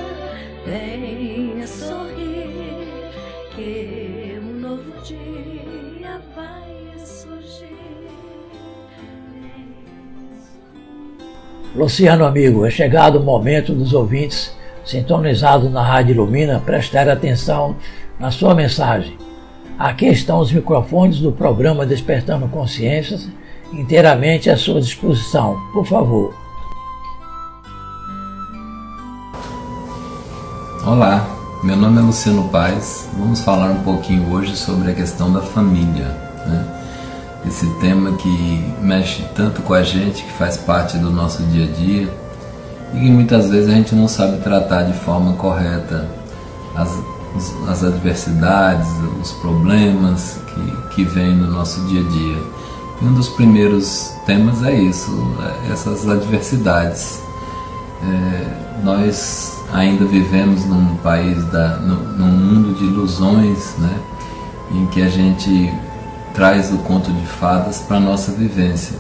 vem 0.66 1.66
sorrir, 1.68 2.88
que 3.56 4.40
um 4.42 4.60
novo 4.60 4.92
dia 5.04 6.20
vai 6.36 6.98
surgir. 6.98 7.78
Luciano, 11.76 12.26
amigo, 12.26 12.66
é 12.66 12.72
chegado 12.72 13.20
o 13.20 13.24
momento 13.24 13.74
dos 13.74 13.94
ouvintes 13.94 14.56
sintonizado 14.84 15.70
na 15.70 15.84
Rádio 15.84 16.14
Ilumina, 16.14 16.60
prestar 16.66 17.08
atenção 17.08 17.76
na 18.20 18.32
sua 18.32 18.56
mensagem. 18.56 19.23
Aqui 19.78 20.06
estão 20.06 20.40
os 20.40 20.52
microfones 20.52 21.20
do 21.20 21.32
programa 21.32 21.86
Despertando 21.86 22.48
Consciências, 22.48 23.28
inteiramente 23.72 24.50
à 24.50 24.56
sua 24.56 24.80
disposição. 24.80 25.60
Por 25.74 25.86
favor. 25.86 26.34
Olá, 30.86 31.26
meu 31.64 31.76
nome 31.76 32.00
é 32.00 32.02
Luciano 32.02 32.50
Paes. 32.50 33.10
Vamos 33.18 33.42
falar 33.42 33.72
um 33.72 33.84
pouquinho 33.84 34.32
hoje 34.32 34.56
sobre 34.56 34.92
a 34.92 34.94
questão 34.94 35.34
da 35.34 35.42
família. 35.42 36.06
Né? 36.46 36.82
Esse 37.48 37.68
tema 37.80 38.16
que 38.18 38.74
mexe 38.80 39.24
tanto 39.34 39.64
com 39.64 39.74
a 39.74 39.82
gente, 39.82 40.24
que 40.24 40.32
faz 40.34 40.56
parte 40.58 40.98
do 40.98 41.10
nosso 41.10 41.42
dia 41.44 41.66
a 41.66 41.72
dia 41.72 42.14
e 42.94 43.00
que 43.00 43.10
muitas 43.10 43.50
vezes 43.50 43.70
a 43.70 43.74
gente 43.74 43.96
não 43.96 44.08
sabe 44.08 44.38
tratar 44.44 44.84
de 44.84 44.94
forma 44.94 45.34
correta 45.34 46.08
as, 46.76 46.90
as 47.68 47.84
adversidades, 47.84 48.88
os 49.22 49.32
problemas 49.34 50.40
que, 50.48 50.96
que 50.96 51.04
vêm 51.04 51.36
no 51.36 51.52
nosso 51.52 51.82
dia 51.88 52.02
a 52.02 52.10
dia. 52.10 52.44
E 53.02 53.06
um 53.06 53.14
dos 53.14 53.30
primeiros 53.30 54.12
temas 54.26 54.64
é 54.64 54.74
isso, 54.74 55.12
é 55.68 55.72
essas 55.72 56.08
adversidades. 56.08 57.22
É, 58.04 58.82
nós 58.84 59.62
ainda 59.74 60.06
vivemos 60.06 60.66
num 60.66 60.96
país, 60.98 61.44
da, 61.46 61.78
num 61.78 62.28
mundo 62.28 62.74
de 62.78 62.86
ilusões, 62.86 63.76
né, 63.80 64.00
em 64.72 64.86
que 64.88 65.02
a 65.02 65.10
gente 65.10 65.74
traz 66.34 66.72
o 66.72 66.78
conto 66.80 67.12
de 67.12 67.26
fadas 67.26 67.80
para 67.80 67.98
a 67.98 68.00
nossa 68.00 68.32
vivência. 68.32 68.98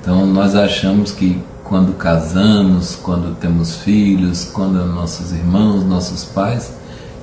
Então 0.00 0.26
nós 0.26 0.54
achamos 0.54 1.12
que 1.12 1.42
quando 1.64 1.92
casamos, 1.96 2.96
quando 2.96 3.36
temos 3.36 3.76
filhos, 3.76 4.44
quando 4.44 4.84
nossos 4.86 5.32
irmãos, 5.32 5.84
nossos 5.84 6.24
pais, 6.24 6.72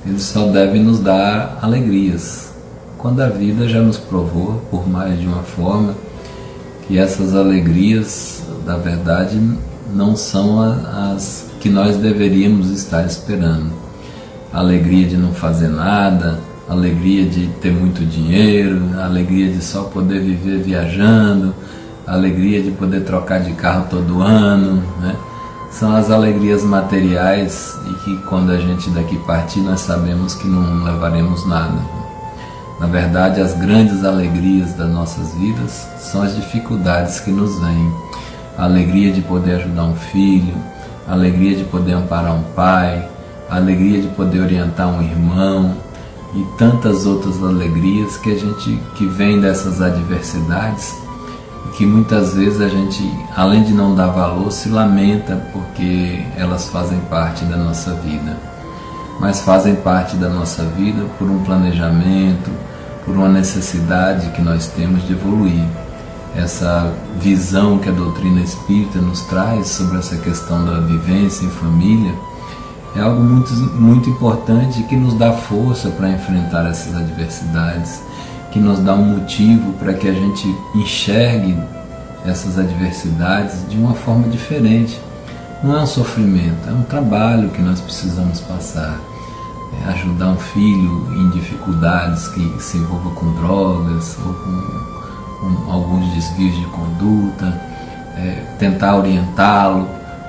eles 0.06 0.22
só 0.22 0.46
devem 0.46 0.82
nos 0.82 1.00
dar 1.00 1.58
alegrias. 1.60 2.52
Quando 2.96 3.20
a 3.20 3.28
vida 3.28 3.68
já 3.68 3.80
nos 3.80 3.98
provou, 3.98 4.62
por 4.70 4.88
mais 4.88 5.18
de 5.18 5.26
uma 5.26 5.42
forma, 5.42 5.94
que 6.86 6.98
essas 6.98 7.34
alegrias, 7.34 8.42
da 8.64 8.76
verdade, 8.76 9.40
não 9.92 10.16
são 10.16 10.60
as 10.60 11.46
que 11.60 11.68
nós 11.68 11.96
deveríamos 11.96 12.70
estar 12.70 13.04
esperando. 13.04 13.70
A 14.52 14.60
alegria 14.60 15.06
de 15.06 15.16
não 15.16 15.32
fazer 15.32 15.68
nada, 15.68 16.38
a 16.68 16.72
alegria 16.72 17.26
de 17.26 17.48
ter 17.60 17.72
muito 17.72 18.04
dinheiro, 18.04 18.82
a 18.98 19.04
alegria 19.04 19.50
de 19.50 19.62
só 19.62 19.82
poder 19.84 20.20
viver 20.20 20.58
viajando, 20.62 21.54
a 22.06 22.14
alegria 22.14 22.62
de 22.62 22.70
poder 22.70 23.00
trocar 23.02 23.40
de 23.40 23.52
carro 23.52 23.86
todo 23.90 24.22
ano, 24.22 24.82
né? 25.00 25.16
São 25.78 25.94
as 25.94 26.10
alegrias 26.10 26.64
materiais 26.64 27.78
e 27.86 27.92
que 28.02 28.16
quando 28.28 28.50
a 28.50 28.56
gente 28.56 28.88
daqui 28.88 29.18
partir 29.26 29.60
nós 29.60 29.80
sabemos 29.80 30.34
que 30.34 30.48
não 30.48 30.82
levaremos 30.82 31.46
nada. 31.46 31.78
Na 32.80 32.86
verdade, 32.86 33.42
as 33.42 33.52
grandes 33.52 34.02
alegrias 34.02 34.72
das 34.72 34.88
nossas 34.88 35.34
vidas 35.34 35.86
são 35.98 36.22
as 36.22 36.34
dificuldades 36.34 37.20
que 37.20 37.30
nos 37.30 37.60
vêm. 37.60 37.92
A 38.56 38.64
alegria 38.64 39.12
de 39.12 39.20
poder 39.20 39.56
ajudar 39.56 39.84
um 39.84 39.94
filho, 39.94 40.54
a 41.06 41.12
alegria 41.12 41.54
de 41.54 41.64
poder 41.64 41.92
amparar 41.92 42.34
um 42.34 42.42
pai, 42.54 43.06
a 43.50 43.56
alegria 43.56 44.00
de 44.00 44.08
poder 44.08 44.40
orientar 44.40 44.88
um 44.88 45.02
irmão 45.02 45.76
e 46.34 46.42
tantas 46.56 47.04
outras 47.04 47.36
alegrias 47.44 48.16
que 48.16 48.32
a 48.32 48.34
gente 48.34 48.80
que 48.94 49.04
vem 49.04 49.42
dessas 49.42 49.82
adversidades 49.82 51.05
que 51.74 51.86
muitas 51.86 52.34
vezes 52.34 52.60
a 52.60 52.68
gente, 52.68 53.02
além 53.34 53.62
de 53.62 53.72
não 53.72 53.94
dar 53.94 54.08
valor, 54.08 54.50
se 54.50 54.68
lamenta 54.68 55.36
porque 55.52 56.22
elas 56.36 56.68
fazem 56.68 56.98
parte 57.10 57.44
da 57.44 57.56
nossa 57.56 57.94
vida. 57.94 58.36
Mas 59.18 59.40
fazem 59.40 59.74
parte 59.76 60.16
da 60.16 60.28
nossa 60.28 60.64
vida 60.64 61.04
por 61.18 61.28
um 61.28 61.42
planejamento, 61.42 62.50
por 63.04 63.14
uma 63.14 63.28
necessidade 63.28 64.30
que 64.30 64.42
nós 64.42 64.66
temos 64.68 65.06
de 65.06 65.12
evoluir. 65.12 65.64
Essa 66.36 66.92
visão 67.18 67.78
que 67.78 67.88
a 67.88 67.92
doutrina 67.92 68.40
espírita 68.40 68.98
nos 68.98 69.22
traz 69.22 69.68
sobre 69.68 69.98
essa 69.98 70.16
questão 70.16 70.64
da 70.66 70.80
vivência 70.80 71.46
em 71.46 71.50
família 71.50 72.14
é 72.94 73.00
algo 73.00 73.22
muito, 73.22 73.52
muito 73.74 74.10
importante 74.10 74.82
que 74.82 74.96
nos 74.96 75.14
dá 75.14 75.32
força 75.32 75.90
para 75.90 76.10
enfrentar 76.10 76.66
essas 76.66 76.94
adversidades, 76.94 78.02
que 78.56 78.60
nos 78.60 78.78
dá 78.78 78.94
um 78.94 79.18
motivo 79.18 79.74
para 79.74 79.92
que 79.92 80.08
a 80.08 80.12
gente 80.12 80.56
enxergue 80.74 81.58
essas 82.24 82.58
adversidades 82.58 83.68
de 83.68 83.76
uma 83.76 83.92
forma 83.92 84.28
diferente. 84.28 84.98
Não 85.62 85.76
é 85.76 85.82
um 85.82 85.86
sofrimento, 85.86 86.66
é 86.66 86.72
um 86.72 86.82
trabalho 86.84 87.50
que 87.50 87.60
nós 87.60 87.82
precisamos 87.82 88.40
passar. 88.40 88.98
É 89.84 89.90
ajudar 89.90 90.30
um 90.30 90.38
filho 90.38 91.06
em 91.18 91.28
dificuldades 91.30 92.28
que 92.28 92.62
se 92.62 92.78
envolva 92.78 93.10
com 93.10 93.30
drogas 93.34 94.16
ou 94.24 94.32
com, 94.32 95.64
com 95.64 95.70
alguns 95.70 96.14
desvios 96.14 96.58
de 96.58 96.64
conduta, 96.66 97.60
é, 98.16 98.42
tentar 98.58 98.96
orientá-lo. 98.96 99.86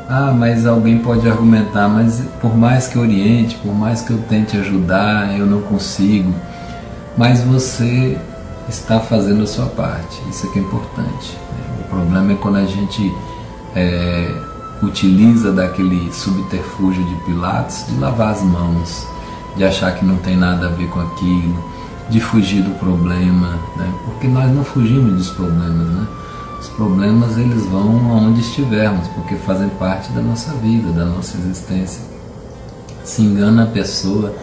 Ah, 0.10 0.34
mas 0.38 0.66
alguém 0.66 0.98
pode 0.98 1.30
argumentar, 1.30 1.88
mas 1.88 2.22
por 2.42 2.58
mais 2.58 2.88
que 2.88 3.00
oriente, 3.00 3.56
por 3.64 3.74
mais 3.74 4.02
que 4.02 4.12
eu 4.12 4.18
tente 4.30 4.58
ajudar, 4.58 5.34
eu 5.38 5.46
não 5.46 5.62
consigo. 5.62 6.34
Mas 7.18 7.42
você 7.42 8.18
está 8.70 9.00
fazendo 9.00 9.44
a 9.44 9.48
sua 9.48 9.66
parte, 9.66 10.22
isso 10.30 10.46
é 10.46 10.50
que 10.52 10.60
é 10.60 10.62
importante. 10.62 11.38
O 11.82 11.84
problema 11.90 12.34
é 12.34 12.36
quando 12.36 12.58
a 12.58 12.66
gente 12.66 13.12
é, 13.76 14.32
utiliza 14.84 15.52
daquele 15.52 16.12
subterfúgio 16.14 17.04
de 17.04 17.16
Pilatos 17.26 17.86
de 17.88 17.98
lavar 17.98 18.34
as 18.34 18.44
mãos, 18.44 19.08
de 19.56 19.64
achar 19.64 19.96
que 19.96 20.06
não 20.06 20.18
tem 20.18 20.38
nada 20.38 20.68
a 20.68 20.70
ver 20.70 20.88
com 20.90 21.00
aquilo, 21.00 21.64
de 22.10 22.20
fugir 22.20 22.62
do 22.62 22.78
problema, 22.80 23.58
né? 23.76 23.92
porque 24.06 24.28
nós 24.28 24.54
não 24.54 24.64
fugimos 24.64 25.14
dos 25.14 25.30
problemas, 25.32 25.88
né? 25.88 26.08
Os 26.60 26.68
problemas 26.70 27.38
eles 27.38 27.66
vão 27.66 28.12
aonde 28.12 28.42
estivermos, 28.42 29.08
porque 29.10 29.36
fazem 29.36 29.70
parte 29.70 30.12
da 30.12 30.22
nossa 30.22 30.52
vida, 30.54 30.92
da 30.92 31.06
nossa 31.06 31.38
existência. 31.38 32.02
Se 33.04 33.22
engana 33.22 33.64
a 33.64 33.68
pessoa 33.68 34.34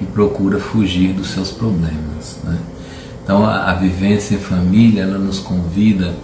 que 0.00 0.06
procura 0.06 0.58
fugir 0.58 1.12
dos 1.12 1.28
seus 1.28 1.52
problemas, 1.52 2.38
né? 2.42 2.58
Então 3.22 3.44
a, 3.44 3.70
a 3.70 3.74
vivência 3.74 4.34
em 4.34 4.38
família 4.38 5.02
ela 5.02 5.18
nos 5.18 5.38
convida 5.40 6.14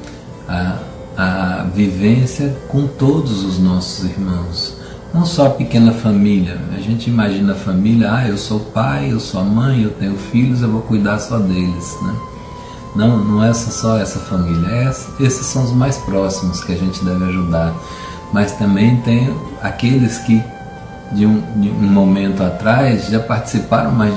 a, 0.48 0.78
a 1.14 1.66
vivência 1.74 2.56
com 2.68 2.86
todos 2.86 3.44
os 3.44 3.58
nossos 3.58 4.06
irmãos, 4.06 4.78
não 5.12 5.26
só 5.26 5.48
a 5.48 5.50
pequena 5.50 5.92
família. 5.92 6.58
A 6.74 6.80
gente 6.80 7.10
imagina 7.10 7.52
a 7.52 7.56
família, 7.56 8.14
ah, 8.14 8.26
eu 8.26 8.38
sou 8.38 8.60
pai, 8.60 9.12
eu 9.12 9.20
sou 9.20 9.44
mãe, 9.44 9.82
eu 9.82 9.90
tenho 9.90 10.16
filhos, 10.16 10.62
eu 10.62 10.70
vou 10.70 10.80
cuidar 10.80 11.18
só 11.18 11.38
deles, 11.38 11.98
né? 12.00 12.16
Não, 12.94 13.22
não 13.22 13.44
é 13.44 13.52
só 13.52 13.98
essa 13.98 14.18
família, 14.20 14.68
é, 14.68 14.88
esses 15.20 15.46
são 15.46 15.64
os 15.64 15.72
mais 15.72 15.98
próximos 15.98 16.64
que 16.64 16.72
a 16.72 16.76
gente 16.76 17.04
deve 17.04 17.24
ajudar. 17.26 17.74
Mas 18.32 18.52
também 18.52 18.96
tem 19.02 19.36
aqueles 19.62 20.16
que 20.20 20.42
de 21.12 21.26
um, 21.26 21.40
de 21.60 21.68
um 21.68 21.88
momento 21.88 22.42
atrás 22.42 23.08
já 23.08 23.20
participaram 23.20 23.92
mais 23.92 24.14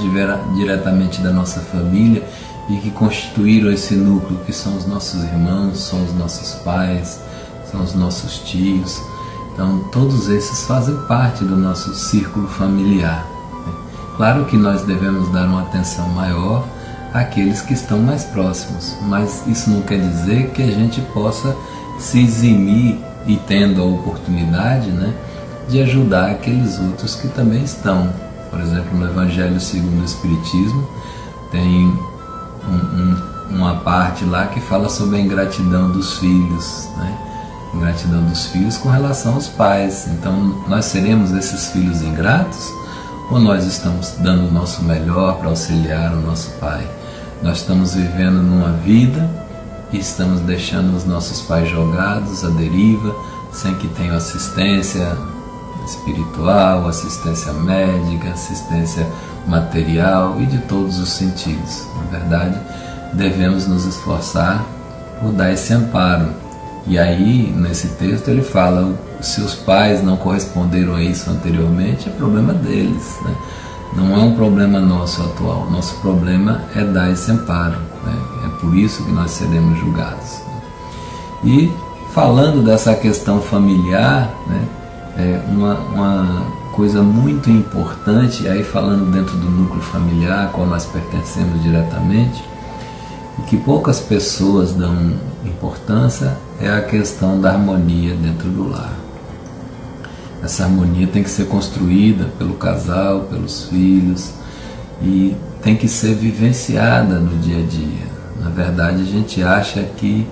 diretamente 0.55 1.21
da 1.21 1.31
nossa 1.31 1.59
família 1.59 2.23
e 2.69 2.77
que 2.77 2.91
constituíram 2.91 3.71
esse 3.71 3.95
núcleo 3.95 4.39
que 4.45 4.53
são 4.53 4.75
os 4.75 4.85
nossos 4.85 5.23
irmãos, 5.23 5.79
são 5.79 6.03
os 6.03 6.13
nossos 6.13 6.55
pais, 6.61 7.19
são 7.69 7.81
os 7.81 7.93
nossos 7.93 8.39
tios. 8.39 9.01
Então, 9.53 9.79
todos 9.91 10.29
esses 10.29 10.63
fazem 10.63 10.95
parte 11.07 11.43
do 11.43 11.57
nosso 11.57 11.93
círculo 11.93 12.47
familiar. 12.47 13.25
Né? 13.65 13.73
Claro 14.15 14.45
que 14.45 14.55
nós 14.55 14.83
devemos 14.83 15.31
dar 15.31 15.47
uma 15.47 15.61
atenção 15.63 16.07
maior 16.09 16.65
àqueles 17.13 17.61
que 17.61 17.73
estão 17.73 17.99
mais 17.99 18.23
próximos, 18.25 18.95
mas 19.01 19.45
isso 19.47 19.69
não 19.69 19.81
quer 19.81 19.99
dizer 19.99 20.51
que 20.51 20.61
a 20.61 20.71
gente 20.71 21.01
possa 21.13 21.55
se 21.97 22.23
eximir 22.23 22.99
e 23.27 23.35
tendo 23.35 23.81
a 23.81 23.85
oportunidade, 23.85 24.89
né, 24.91 25.13
de 25.69 25.81
ajudar 25.81 26.31
aqueles 26.31 26.79
outros 26.79 27.15
que 27.15 27.27
também 27.29 27.63
estão. 27.63 28.11
Por 28.49 28.59
exemplo, 28.59 28.97
no 28.97 29.05
Evangelho 29.07 29.59
segundo 29.59 30.01
o 30.01 30.05
Espiritismo 30.05 30.87
tem 31.51 31.85
um, 32.67 32.73
um, 32.73 33.55
uma 33.57 33.75
parte 33.75 34.25
lá 34.25 34.47
que 34.47 34.59
fala 34.59 34.89
sobre 34.89 35.17
a 35.17 35.19
ingratidão 35.19 35.91
dos 35.91 36.17
filhos, 36.17 36.87
né? 36.97 37.17
ingratidão 37.73 38.23
dos 38.23 38.47
filhos 38.47 38.77
com 38.77 38.89
relação 38.89 39.35
aos 39.35 39.47
pais. 39.47 40.07
Então, 40.07 40.63
nós 40.67 40.85
seremos 40.85 41.31
esses 41.31 41.67
filhos 41.67 42.01
ingratos 42.01 42.73
ou 43.29 43.39
nós 43.39 43.65
estamos 43.65 44.15
dando 44.19 44.47
o 44.47 44.51
nosso 44.51 44.83
melhor 44.83 45.37
para 45.37 45.49
auxiliar 45.49 46.13
o 46.13 46.21
nosso 46.21 46.49
pai? 46.59 46.85
Nós 47.43 47.59
estamos 47.59 47.93
vivendo 47.93 48.41
numa 48.41 48.71
vida 48.71 49.29
e 49.91 49.99
estamos 49.99 50.41
deixando 50.41 50.95
os 50.95 51.05
nossos 51.05 51.41
pais 51.43 51.69
jogados 51.69 52.43
à 52.43 52.49
deriva, 52.49 53.15
sem 53.51 53.73
que 53.75 53.87
tenham 53.89 54.15
assistência 54.15 55.15
espiritual, 55.85 56.87
assistência 56.87 57.53
médica, 57.53 58.29
assistência 58.29 59.07
material 59.47 60.39
e 60.39 60.45
de 60.45 60.59
todos 60.59 60.99
os 60.99 61.09
sentidos. 61.09 61.85
Na 61.95 62.17
verdade, 62.17 62.59
devemos 63.13 63.67
nos 63.67 63.85
esforçar 63.85 64.65
por 65.21 65.31
dar 65.31 65.51
esse 65.51 65.73
amparo. 65.73 66.27
E 66.87 66.97
aí, 66.97 67.53
nesse 67.55 67.89
texto, 67.89 68.29
ele 68.29 68.41
fala: 68.41 68.93
se 69.21 69.41
os 69.41 69.53
pais 69.53 70.03
não 70.03 70.17
corresponderam 70.17 70.95
a 70.95 71.03
isso 71.03 71.29
anteriormente, 71.29 72.09
é 72.09 72.11
problema 72.11 72.53
deles. 72.53 73.17
Né? 73.23 73.35
Não 73.95 74.15
é 74.15 74.19
um 74.19 74.35
problema 74.35 74.79
nosso 74.79 75.21
atual. 75.21 75.69
Nosso 75.69 75.95
problema 76.01 76.63
é 76.75 76.83
dar 76.83 77.11
esse 77.11 77.31
amparo. 77.31 77.77
Né? 78.03 78.15
É 78.45 78.47
por 78.59 78.75
isso 78.75 79.03
que 79.03 79.11
nós 79.11 79.31
seremos 79.31 79.77
julgados. 79.79 80.41
E 81.43 81.71
falando 82.13 82.63
dessa 82.63 82.93
questão 82.95 83.41
familiar, 83.41 84.29
né? 84.47 84.67
É 85.19 85.41
uma, 85.47 85.75
uma 85.75 86.45
coisa 86.73 87.01
muito 87.01 87.49
importante, 87.49 88.47
aí 88.47 88.63
falando 88.63 89.11
dentro 89.11 89.35
do 89.37 89.49
núcleo 89.49 89.81
familiar, 89.81 90.49
qual 90.53 90.65
nós 90.65 90.85
pertencemos 90.85 91.61
diretamente, 91.61 92.43
e 93.37 93.41
que 93.43 93.57
poucas 93.57 93.99
pessoas 93.99 94.73
dão 94.73 95.13
importância, 95.45 96.37
é 96.61 96.69
a 96.69 96.81
questão 96.81 97.39
da 97.39 97.51
harmonia 97.51 98.15
dentro 98.15 98.49
do 98.49 98.69
lar. 98.69 98.93
Essa 100.41 100.63
harmonia 100.63 101.07
tem 101.07 101.21
que 101.21 101.29
ser 101.29 101.47
construída 101.47 102.25
pelo 102.37 102.53
casal, 102.53 103.21
pelos 103.29 103.65
filhos, 103.65 104.31
e 105.01 105.35
tem 105.61 105.75
que 105.75 105.87
ser 105.87 106.15
vivenciada 106.15 107.19
no 107.19 107.37
dia 107.39 107.59
a 107.59 107.67
dia. 107.67 108.07
Na 108.41 108.49
verdade, 108.49 109.01
a 109.01 109.05
gente 109.05 109.43
acha 109.43 109.83
que 109.97 110.25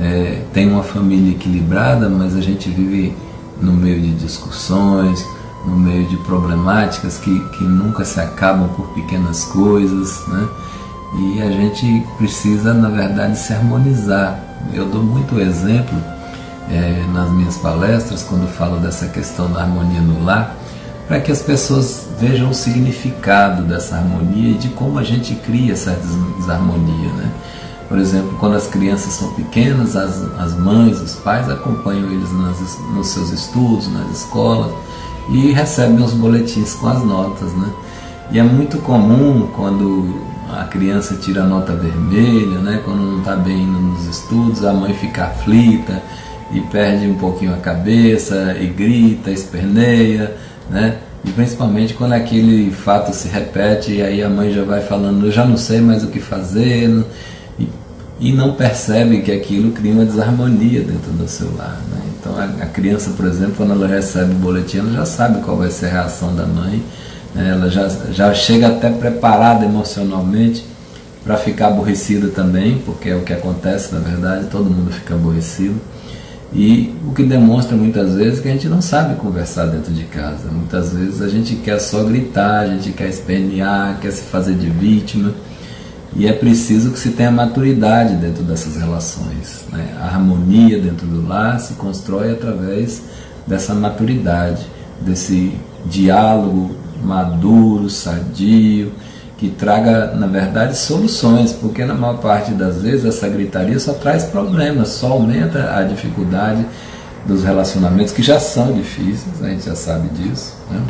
é, 0.00 0.42
tem 0.52 0.66
uma 0.66 0.82
família 0.82 1.32
equilibrada, 1.32 2.08
mas 2.08 2.34
a 2.34 2.40
gente 2.40 2.70
vive 2.70 3.14
no 3.60 3.72
meio 3.72 4.00
de 4.00 4.12
discussões, 4.14 5.24
no 5.66 5.76
meio 5.76 6.06
de 6.06 6.16
problemáticas 6.18 7.18
que, 7.18 7.38
que 7.50 7.64
nunca 7.64 8.04
se 8.04 8.20
acabam 8.20 8.68
por 8.70 8.88
pequenas 8.88 9.44
coisas, 9.44 10.26
né? 10.28 10.48
E 11.18 11.42
a 11.42 11.50
gente 11.50 12.06
precisa, 12.16 12.72
na 12.72 12.88
verdade, 12.88 13.36
se 13.36 13.52
harmonizar. 13.52 14.38
Eu 14.72 14.86
dou 14.86 15.02
muito 15.02 15.40
exemplo 15.40 15.98
é, 16.70 17.04
nas 17.12 17.30
minhas 17.30 17.56
palestras, 17.56 18.22
quando 18.22 18.46
falo 18.46 18.76
dessa 18.78 19.08
questão 19.08 19.50
da 19.50 19.62
harmonia 19.62 20.00
no 20.00 20.24
lar, 20.24 20.54
para 21.08 21.20
que 21.20 21.32
as 21.32 21.42
pessoas 21.42 22.06
vejam 22.20 22.50
o 22.50 22.54
significado 22.54 23.64
dessa 23.64 23.96
harmonia 23.96 24.52
e 24.52 24.54
de 24.54 24.68
como 24.68 24.98
a 24.98 25.02
gente 25.02 25.34
cria 25.34 25.72
essa 25.72 25.98
desarmonia, 26.38 27.12
né? 27.14 27.30
Por 27.90 27.98
exemplo, 27.98 28.36
quando 28.38 28.54
as 28.54 28.68
crianças 28.68 29.14
são 29.14 29.32
pequenas, 29.32 29.96
as, 29.96 30.22
as 30.38 30.56
mães, 30.56 31.00
os 31.00 31.16
pais 31.16 31.50
acompanham 31.50 32.08
eles 32.08 32.32
nas, 32.32 32.78
nos 32.94 33.08
seus 33.08 33.32
estudos, 33.32 33.92
nas 33.92 34.18
escolas, 34.18 34.72
e 35.28 35.50
recebem 35.50 36.00
os 36.00 36.12
boletins 36.12 36.72
com 36.74 36.86
as 36.86 37.02
notas, 37.04 37.52
né? 37.52 37.68
E 38.30 38.38
é 38.38 38.44
muito 38.44 38.78
comum 38.78 39.48
quando 39.56 40.20
a 40.56 40.66
criança 40.66 41.16
tira 41.16 41.42
a 41.42 41.46
nota 41.46 41.74
vermelha, 41.74 42.60
né? 42.60 42.80
Quando 42.84 43.00
não 43.00 43.18
está 43.18 43.34
bem 43.34 43.66
nos 43.66 44.06
estudos, 44.06 44.64
a 44.64 44.72
mãe 44.72 44.94
fica 44.94 45.24
aflita 45.24 46.00
e 46.52 46.60
perde 46.60 47.08
um 47.08 47.14
pouquinho 47.14 47.52
a 47.52 47.56
cabeça 47.56 48.56
e 48.60 48.68
grita, 48.68 49.32
esperneia, 49.32 50.36
né? 50.70 50.98
E 51.24 51.32
principalmente 51.32 51.94
quando 51.94 52.12
aquele 52.12 52.70
fato 52.70 53.12
se 53.12 53.26
repete 53.26 53.94
e 53.94 54.00
aí 54.00 54.22
a 54.22 54.28
mãe 54.28 54.52
já 54.52 54.62
vai 54.62 54.80
falando, 54.80 55.26
eu 55.26 55.32
já 55.32 55.44
não 55.44 55.56
sei 55.56 55.80
mais 55.80 56.04
o 56.04 56.06
que 56.06 56.20
fazer 56.20 56.88
e, 57.60 57.68
e 58.18 58.32
não 58.32 58.54
percebe 58.54 59.22
que 59.22 59.30
aquilo 59.30 59.72
cria 59.72 59.92
uma 59.92 60.04
desarmonia 60.04 60.80
dentro 60.80 61.12
do 61.12 61.28
seu 61.28 61.54
lar, 61.56 61.80
né? 61.90 62.00
Então 62.18 62.36
a, 62.36 62.44
a, 62.44 62.66
criança, 62.66 63.10
por 63.16 63.26
exemplo, 63.26 63.54
quando 63.56 63.72
ela 63.72 63.86
recebe 63.86 64.32
o 64.32 64.36
boletim, 64.36 64.78
ela 64.78 64.92
já 64.92 65.06
sabe 65.06 65.40
qual 65.42 65.56
vai 65.56 65.70
ser 65.70 65.86
a 65.86 65.90
reação 65.90 66.34
da 66.34 66.46
mãe, 66.46 66.82
né? 67.34 67.50
ela 67.50 67.70
já, 67.70 67.88
já 68.10 68.34
chega 68.34 68.68
até 68.68 68.90
preparada 68.90 69.64
emocionalmente 69.64 70.64
para 71.24 71.36
ficar 71.36 71.68
aborrecida 71.68 72.28
também, 72.28 72.78
porque 72.84 73.08
é 73.08 73.16
o 73.16 73.22
que 73.22 73.32
acontece 73.32 73.94
na 73.94 74.00
verdade, 74.00 74.46
todo 74.50 74.64
mundo 74.64 74.90
fica 74.92 75.14
aborrecido. 75.14 75.80
E 76.52 76.92
o 77.06 77.12
que 77.12 77.22
demonstra 77.22 77.76
muitas 77.76 78.14
vezes 78.14 78.40
que 78.40 78.48
a 78.48 78.52
gente 78.52 78.68
não 78.68 78.82
sabe 78.82 79.14
conversar 79.14 79.66
dentro 79.66 79.92
de 79.92 80.02
casa. 80.04 80.50
Muitas 80.50 80.92
vezes 80.92 81.22
a 81.22 81.28
gente 81.28 81.54
quer 81.56 81.78
só 81.78 82.02
gritar, 82.02 82.60
a 82.60 82.66
gente 82.66 82.90
quer 82.90 83.08
espernear, 83.08 83.98
quer 84.00 84.10
se 84.10 84.22
fazer 84.22 84.54
de 84.54 84.68
vítima. 84.68 85.32
E 86.16 86.26
é 86.26 86.32
preciso 86.32 86.90
que 86.90 86.98
se 86.98 87.10
tenha 87.10 87.30
maturidade 87.30 88.16
dentro 88.16 88.42
dessas 88.42 88.76
relações. 88.76 89.64
Né? 89.72 89.96
A 90.00 90.06
harmonia 90.06 90.80
dentro 90.80 91.06
do 91.06 91.26
lar 91.26 91.60
se 91.60 91.74
constrói 91.74 92.32
através 92.32 93.02
dessa 93.46 93.74
maturidade, 93.74 94.66
desse 95.00 95.54
diálogo 95.86 96.74
maduro, 97.02 97.88
sadio, 97.88 98.92
que 99.38 99.48
traga, 99.48 100.14
na 100.14 100.26
verdade, 100.26 100.76
soluções, 100.76 101.52
porque 101.52 101.84
na 101.84 101.94
maior 101.94 102.18
parte 102.18 102.52
das 102.52 102.82
vezes 102.82 103.06
essa 103.06 103.26
gritaria 103.26 103.78
só 103.78 103.94
traz 103.94 104.24
problemas, 104.24 104.88
só 104.88 105.12
aumenta 105.12 105.74
a 105.74 105.82
dificuldade 105.82 106.66
dos 107.26 107.42
relacionamentos 107.42 108.12
que 108.12 108.22
já 108.22 108.38
são 108.38 108.72
difíceis, 108.72 109.42
a 109.42 109.48
gente 109.48 109.64
já 109.64 109.74
sabe 109.74 110.08
disso, 110.08 110.56
né? 110.70 110.82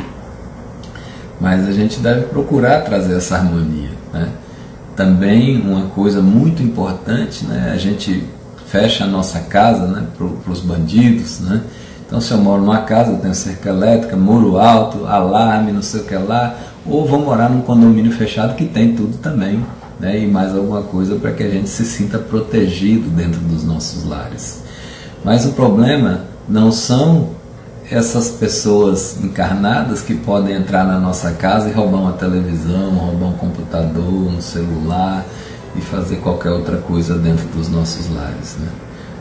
mas 1.39 1.67
a 1.67 1.71
gente 1.71 1.99
deve 1.99 2.25
procurar 2.25 2.81
trazer 2.81 3.15
essa 3.15 3.35
harmonia. 3.35 3.91
Né? 4.13 4.29
Também 5.01 5.59
uma 5.59 5.87
coisa 5.87 6.21
muito 6.21 6.61
importante, 6.61 7.43
né? 7.45 7.71
a 7.73 7.77
gente 7.77 8.23
fecha 8.67 9.03
a 9.03 9.07
nossa 9.07 9.39
casa 9.39 9.87
né? 9.87 10.05
para 10.15 10.51
os 10.51 10.59
bandidos, 10.59 11.39
né? 11.39 11.63
Então, 12.05 12.21
se 12.21 12.31
eu 12.31 12.37
moro 12.37 12.61
numa 12.61 12.81
casa, 12.81 13.13
eu 13.13 13.17
tenho 13.17 13.33
cerca 13.33 13.69
elétrica, 13.69 14.15
muro 14.15 14.59
alto, 14.59 15.07
alarme, 15.07 15.71
não 15.71 15.81
sei 15.81 16.01
o 16.01 16.03
que 16.03 16.13
lá, 16.13 16.55
ou 16.85 17.07
vou 17.07 17.19
morar 17.19 17.49
num 17.49 17.61
condomínio 17.61 18.11
fechado 18.11 18.53
que 18.55 18.65
tem 18.65 18.95
tudo 18.95 19.17
também, 19.17 19.65
né? 19.99 20.19
e 20.19 20.27
mais 20.27 20.55
alguma 20.55 20.83
coisa 20.83 21.15
para 21.15 21.31
que 21.31 21.41
a 21.41 21.49
gente 21.49 21.67
se 21.67 21.83
sinta 21.83 22.19
protegido 22.19 23.09
dentro 23.09 23.39
dos 23.39 23.63
nossos 23.63 24.05
lares. 24.05 24.61
Mas 25.25 25.47
o 25.47 25.53
problema 25.53 26.25
não 26.47 26.71
são 26.71 27.29
essas 27.91 28.29
pessoas 28.29 29.17
encarnadas 29.21 30.01
que 30.01 30.15
podem 30.15 30.55
entrar 30.55 30.85
na 30.85 30.97
nossa 30.97 31.31
casa 31.31 31.69
e 31.69 31.73
roubar 31.73 31.99
uma 31.99 32.13
televisão, 32.13 32.91
roubar 32.91 33.27
um 33.27 33.33
computador, 33.33 34.03
um 34.05 34.39
celular 34.39 35.25
e 35.75 35.81
fazer 35.81 36.15
qualquer 36.17 36.51
outra 36.51 36.77
coisa 36.77 37.17
dentro 37.17 37.45
dos 37.49 37.67
nossos 37.67 38.09
lares. 38.09 38.55
Né? 38.57 38.69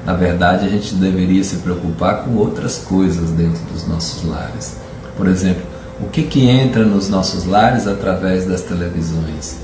Na 0.07 0.15
verdade, 0.15 0.67
a 0.67 0.69
gente 0.69 0.95
deveria 0.95 1.43
se 1.43 1.57
preocupar 1.57 2.23
com 2.23 2.37
outras 2.37 2.79
coisas 2.79 3.31
dentro 3.31 3.61
dos 3.73 3.89
nossos 3.89 4.25
lares. 4.25 4.77
Por 5.17 5.27
exemplo, 5.27 5.63
o 6.01 6.07
que, 6.07 6.23
que 6.23 6.49
entra 6.49 6.85
nos 6.85 7.09
nossos 7.09 7.47
lares 7.47 7.89
através 7.89 8.47
das 8.47 8.63
televisões? 8.63 9.57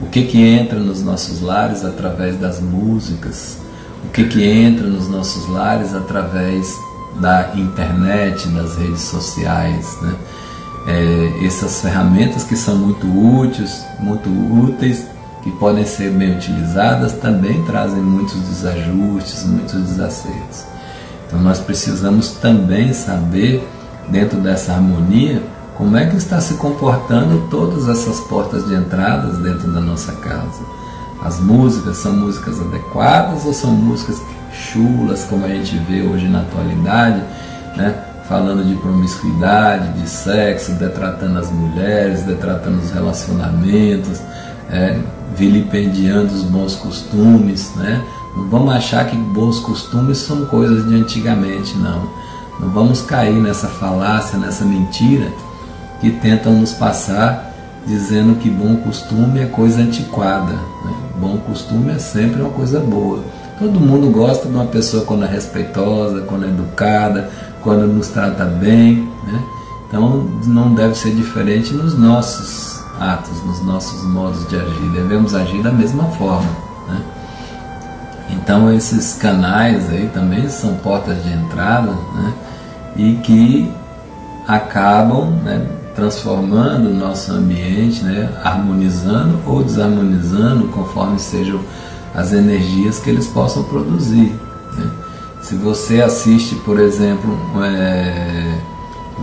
O 0.00 0.06
que, 0.06 0.24
que 0.24 0.42
entra 0.42 0.80
nos 0.80 1.00
nossos 1.00 1.40
lares 1.40 1.84
através 1.84 2.36
das 2.38 2.60
músicas? 2.60 3.58
O 4.04 4.08
que, 4.08 4.24
que 4.24 4.44
entra 4.44 4.86
nos 4.88 5.08
nossos 5.08 5.48
lares 5.48 5.94
através 5.94 6.76
da 7.20 7.52
internet, 7.54 8.48
das 8.48 8.76
redes 8.76 9.02
sociais? 9.02 9.98
Né? 10.02 10.14
É, 10.86 11.44
essas 11.44 11.80
ferramentas 11.80 12.44
que 12.44 12.56
são 12.56 12.76
muito 12.76 13.06
úteis, 13.06 13.84
muito 14.00 14.28
úteis 14.28 15.04
que 15.42 15.50
podem 15.52 15.84
ser 15.84 16.10
bem 16.10 16.36
utilizadas, 16.36 17.12
também 17.14 17.62
trazem 17.64 18.02
muitos 18.02 18.40
desajustes, 18.40 19.44
muitos 19.44 19.80
desacertos. 19.82 20.64
Então 21.26 21.40
nós 21.40 21.58
precisamos 21.58 22.30
também 22.32 22.92
saber, 22.92 23.66
dentro 24.08 24.40
dessa 24.40 24.72
harmonia, 24.72 25.42
como 25.76 25.96
é 25.96 26.06
que 26.06 26.16
está 26.16 26.40
se 26.40 26.54
comportando 26.54 27.48
todas 27.50 27.88
essas 27.88 28.18
portas 28.20 28.66
de 28.66 28.74
entradas 28.74 29.38
dentro 29.38 29.70
da 29.72 29.80
nossa 29.80 30.12
casa. 30.12 30.78
As 31.22 31.38
músicas 31.38 31.98
são 31.98 32.14
músicas 32.14 32.60
adequadas 32.60 33.44
ou 33.44 33.52
são 33.52 33.70
músicas 33.72 34.20
chulas, 34.58 35.24
como 35.24 35.44
a 35.44 35.48
gente 35.48 35.76
vê 35.78 36.02
hoje 36.02 36.28
na 36.28 36.40
atualidade, 36.40 37.22
né? 37.76 38.04
falando 38.28 38.62
de 38.62 38.74
promiscuidade, 38.74 40.00
de 40.00 40.08
sexo, 40.08 40.72
detratando 40.72 41.38
as 41.38 41.50
mulheres, 41.50 42.22
detratando 42.24 42.78
os 42.78 42.90
relacionamentos, 42.90 44.20
é, 44.70 44.98
vilipendiando 45.34 46.34
os 46.34 46.42
bons 46.42 46.74
costumes, 46.74 47.74
né? 47.74 48.04
Não 48.36 48.48
vamos 48.48 48.74
achar 48.74 49.06
que 49.06 49.16
bons 49.16 49.58
costumes 49.60 50.18
são 50.18 50.44
coisas 50.44 50.86
de 50.86 50.94
antigamente, 50.94 51.76
não. 51.78 52.10
Não 52.60 52.68
vamos 52.68 53.00
cair 53.00 53.40
nessa 53.40 53.66
falácia, 53.66 54.38
nessa 54.38 54.64
mentira 54.64 55.32
que 56.00 56.10
tentam 56.10 56.52
nos 56.52 56.72
passar 56.72 57.48
dizendo 57.86 58.38
que 58.38 58.50
bom 58.50 58.76
costume 58.76 59.40
é 59.40 59.46
coisa 59.46 59.80
antiquada. 59.80 60.52
Né? 60.52 60.94
Bom 61.18 61.38
costume 61.38 61.92
é 61.92 61.98
sempre 61.98 62.42
uma 62.42 62.50
coisa 62.50 62.78
boa. 62.80 63.24
Todo 63.58 63.80
mundo 63.80 64.10
gosta 64.10 64.48
de 64.48 64.54
uma 64.54 64.66
pessoa 64.66 65.04
quando 65.04 65.24
é 65.24 65.28
respeitosa, 65.28 66.20
quando 66.22 66.44
é 66.44 66.48
educada, 66.48 67.28
quando 67.60 67.86
nos 67.88 68.08
trata 68.08 68.44
bem. 68.44 69.08
Né? 69.26 69.42
Então 69.88 70.28
não 70.46 70.74
deve 70.74 70.94
ser 70.94 71.14
diferente 71.14 71.74
nos 71.74 71.98
nossos 71.98 72.84
atos, 73.00 73.42
nos 73.44 73.64
nossos 73.64 74.04
modos 74.04 74.48
de 74.48 74.56
agir. 74.56 74.90
Devemos 74.92 75.34
agir 75.34 75.60
da 75.62 75.72
mesma 75.72 76.04
forma. 76.04 76.48
Né? 76.86 77.02
Então 78.30 78.72
esses 78.72 79.14
canais 79.14 79.90
aí 79.90 80.08
também 80.14 80.48
são 80.48 80.76
portas 80.76 81.20
de 81.24 81.32
entrada 81.32 81.90
né? 82.14 82.34
e 82.96 83.14
que 83.16 83.72
acabam 84.46 85.32
né, 85.42 85.66
transformando 85.96 86.90
o 86.90 86.94
nosso 86.94 87.32
ambiente, 87.32 88.02
né, 88.04 88.30
harmonizando 88.42 89.38
ou 89.46 89.62
desarmonizando 89.62 90.68
conforme 90.68 91.18
sejam 91.18 91.60
as 92.18 92.32
energias 92.32 92.98
que 92.98 93.10
eles 93.10 93.26
possam 93.26 93.62
produzir. 93.64 94.32
Né? 94.76 94.90
Se 95.42 95.54
você 95.54 96.02
assiste, 96.02 96.54
por 96.56 96.78
exemplo, 96.78 97.38
é, 97.62 98.58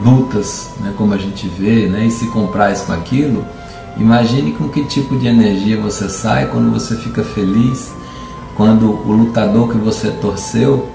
lutas, 0.03 0.69
né, 0.79 0.93
como 0.97 1.13
a 1.13 1.17
gente 1.17 1.47
vê, 1.47 1.87
né, 1.87 2.05
e 2.05 2.11
se 2.11 2.27
comprar 2.27 2.71
isso 2.71 2.85
com 2.85 2.93
aquilo, 2.93 3.45
Imagine 3.97 4.51
com 4.51 4.67
que 4.67 4.83
tipo 4.83 5.17
de 5.17 5.27
energia 5.27 5.79
você 5.79 6.09
sai 6.09 6.47
quando 6.47 6.71
você 6.71 6.95
fica 6.97 7.23
feliz, 7.23 7.93
quando 8.55 8.89
o 8.89 9.11
lutador 9.11 9.69
que 9.69 9.77
você 9.77 10.11
torceu 10.11 10.89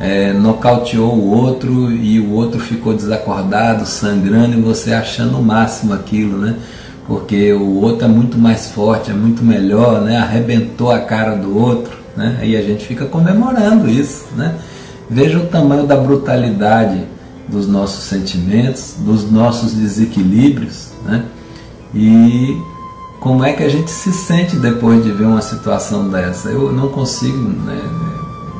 é, 0.00 0.32
nocauteou 0.32 1.12
o 1.12 1.30
outro 1.30 1.92
e 1.92 2.18
o 2.18 2.32
outro 2.32 2.58
ficou 2.58 2.94
desacordado, 2.94 3.84
sangrando 3.84 4.58
e 4.58 4.62
você 4.62 4.94
achando 4.94 5.38
o 5.38 5.42
máximo 5.42 5.92
aquilo, 5.92 6.38
né? 6.38 6.56
Porque 7.08 7.54
o 7.54 7.80
outro 7.80 8.04
é 8.04 8.08
muito 8.08 8.38
mais 8.38 8.70
forte, 8.70 9.10
é 9.10 9.14
muito 9.14 9.42
melhor, 9.42 10.02
né? 10.02 10.18
Arrebentou 10.18 10.92
a 10.92 11.00
cara 11.00 11.34
do 11.34 11.58
outro, 11.58 11.96
né? 12.14 12.38
E 12.42 12.54
a 12.54 12.60
gente 12.60 12.84
fica 12.84 13.06
comemorando 13.06 13.88
isso, 13.88 14.26
né? 14.36 14.56
Veja 15.08 15.38
o 15.38 15.46
tamanho 15.46 15.86
da 15.86 15.96
brutalidade 15.96 17.02
dos 17.48 17.66
nossos 17.66 18.04
sentimentos, 18.04 18.96
dos 18.98 19.30
nossos 19.30 19.72
desequilíbrios, 19.72 20.90
né? 21.06 21.24
E 21.94 22.60
como 23.20 23.42
é 23.42 23.54
que 23.54 23.62
a 23.62 23.68
gente 23.70 23.90
se 23.90 24.12
sente 24.12 24.56
depois 24.56 25.02
de 25.02 25.10
ver 25.10 25.24
uma 25.24 25.40
situação 25.40 26.08
dessa? 26.10 26.50
Eu 26.50 26.70
não 26.72 26.88
consigo, 26.88 27.38
né, 27.38 27.80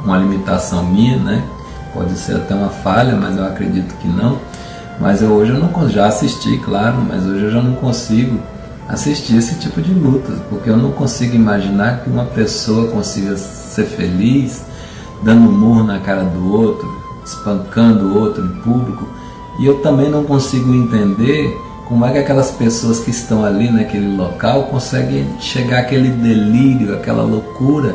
uma 0.04 0.16
limitação 0.16 0.84
minha, 0.86 1.18
né? 1.18 1.44
Pode 1.92 2.18
ser 2.18 2.36
até 2.36 2.54
uma 2.54 2.70
falha, 2.70 3.14
mas 3.14 3.36
eu 3.36 3.44
acredito 3.44 3.94
que 3.98 4.08
não. 4.08 4.38
Mas 5.00 5.22
eu 5.22 5.30
hoje 5.30 5.52
eu 5.52 5.58
não 5.58 5.88
já 5.88 6.06
assisti, 6.06 6.58
claro, 6.58 6.96
mas 7.08 7.24
hoje 7.24 7.44
eu 7.44 7.50
já 7.50 7.62
não 7.62 7.74
consigo 7.74 8.38
assistir 8.88 9.36
esse 9.36 9.56
tipo 9.56 9.80
de 9.80 9.92
luta, 9.92 10.32
porque 10.48 10.70
eu 10.70 10.76
não 10.76 10.92
consigo 10.92 11.36
imaginar 11.36 12.00
que 12.00 12.10
uma 12.10 12.24
pessoa 12.24 12.90
consiga 12.90 13.36
ser 13.36 13.84
feliz 13.84 14.64
dando 15.22 15.50
murro 15.52 15.84
na 15.84 15.98
cara 15.98 16.24
do 16.24 16.52
outro, 16.52 16.88
espancando 17.24 18.06
o 18.06 18.18
outro 18.18 18.44
em 18.44 18.60
público, 18.60 19.06
e 19.58 19.66
eu 19.66 19.80
também 19.82 20.10
não 20.10 20.24
consigo 20.24 20.72
entender 20.74 21.56
como 21.86 22.04
é 22.04 22.12
que 22.12 22.18
aquelas 22.18 22.50
pessoas 22.50 23.00
que 23.00 23.10
estão 23.10 23.44
ali 23.44 23.70
naquele 23.70 24.16
local 24.16 24.64
conseguem 24.64 25.26
chegar 25.40 25.80
àquele 25.80 26.10
delírio, 26.10 26.94
aquela 26.94 27.22
loucura, 27.22 27.94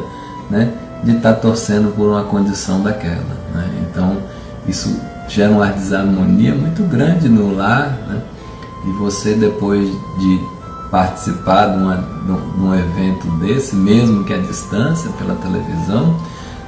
né, 0.50 0.74
de 1.04 1.16
estar 1.16 1.34
tá 1.34 1.40
torcendo 1.40 1.94
por 1.96 2.10
uma 2.10 2.24
condição 2.24 2.82
daquela. 2.82 3.38
Né? 3.54 3.70
Então, 3.90 4.18
isso 4.68 5.00
gera 5.28 5.52
uma 5.52 5.68
desarmonia 5.68 6.54
muito 6.54 6.84
grande 6.84 7.30
no 7.30 7.56
lar, 7.56 7.90
né? 8.08 8.22
e 8.86 8.92
você, 9.00 9.34
depois 9.34 9.90
de 10.20 10.40
participar 10.92 11.68
de, 11.68 11.78
uma, 11.78 11.96
de 11.96 12.62
um 12.62 12.76
evento 12.76 13.28
desse, 13.40 13.76
mesmo 13.76 14.24
que 14.24 14.34
à 14.34 14.38
distância, 14.38 15.10
pela 15.12 15.36
televisão, 15.36 16.20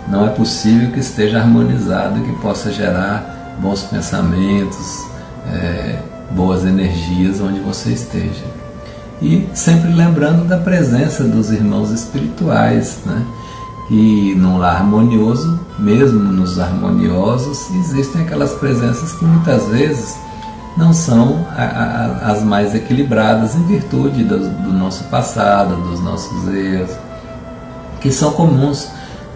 não 0.07 0.25
é 0.25 0.29
possível 0.29 0.91
que 0.91 0.99
esteja 0.99 1.39
harmonizado 1.39 2.21
que 2.21 2.31
possa 2.41 2.71
gerar 2.71 3.57
bons 3.61 3.83
pensamentos. 3.83 5.05
É, 5.47 5.99
boas 6.31 6.65
energias 6.65 7.39
onde 7.41 7.59
você 7.59 7.91
esteja. 7.91 8.43
E 9.21 9.47
sempre 9.53 9.93
lembrando 9.93 10.47
da 10.47 10.57
presença 10.57 11.23
dos 11.23 11.51
irmãos 11.51 11.91
espirituais, 11.91 12.99
né? 13.05 13.25
Que 13.87 14.33
num 14.35 14.57
lar 14.57 14.77
harmonioso, 14.77 15.59
mesmo 15.77 16.19
nos 16.19 16.59
harmoniosos, 16.59 17.69
existem 17.71 18.23
aquelas 18.23 18.53
presenças 18.53 19.13
que 19.13 19.25
muitas 19.25 19.67
vezes 19.67 20.17
não 20.75 20.91
são 20.91 21.45
a, 21.55 21.63
a, 21.63 22.31
as 22.31 22.43
mais 22.43 22.75
equilibradas 22.75 23.55
em 23.55 23.63
virtude 23.65 24.23
do, 24.23 24.39
do, 24.39 24.73
nosso 24.73 25.05
passado, 25.05 25.75
dos 25.89 26.01
nossos 26.01 26.47
erros, 26.53 26.91
que 28.01 28.11
são 28.11 28.31
comuns. 28.31 28.89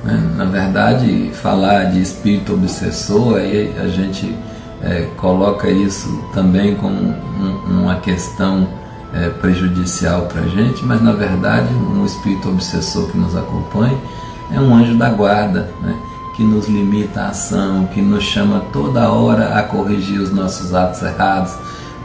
Né? 0.03 0.33
Na 0.35 0.45
verdade, 0.45 1.31
falar 1.33 1.85
de 1.85 2.01
espírito 2.01 2.53
obsessor, 2.53 3.37
aí 3.37 3.73
a 3.79 3.87
gente 3.87 4.35
é, 4.81 5.07
coloca 5.17 5.69
isso 5.69 6.23
também 6.33 6.75
como 6.75 6.99
um, 6.99 7.81
uma 7.81 7.97
questão 7.97 8.67
é, 9.13 9.29
prejudicial 9.29 10.23
para 10.23 10.41
a 10.41 10.47
gente, 10.47 10.83
mas 10.85 11.01
na 11.01 11.13
verdade 11.13 11.73
um 11.73 12.05
espírito 12.05 12.49
obsessor 12.49 13.07
que 13.07 13.17
nos 13.17 13.35
acompanha 13.35 13.97
é 14.51 14.59
um 14.59 14.73
anjo 14.73 14.95
da 14.97 15.09
guarda, 15.09 15.69
né? 15.81 15.95
que 16.39 16.43
nos 16.43 16.69
limita 16.69 17.23
a 17.23 17.27
ação, 17.29 17.85
que 17.87 18.01
nos 18.01 18.23
chama 18.23 18.61
toda 18.71 19.11
hora 19.11 19.59
a 19.59 19.63
corrigir 19.63 20.21
os 20.21 20.31
nossos 20.31 20.73
atos 20.73 21.01
errados, 21.01 21.53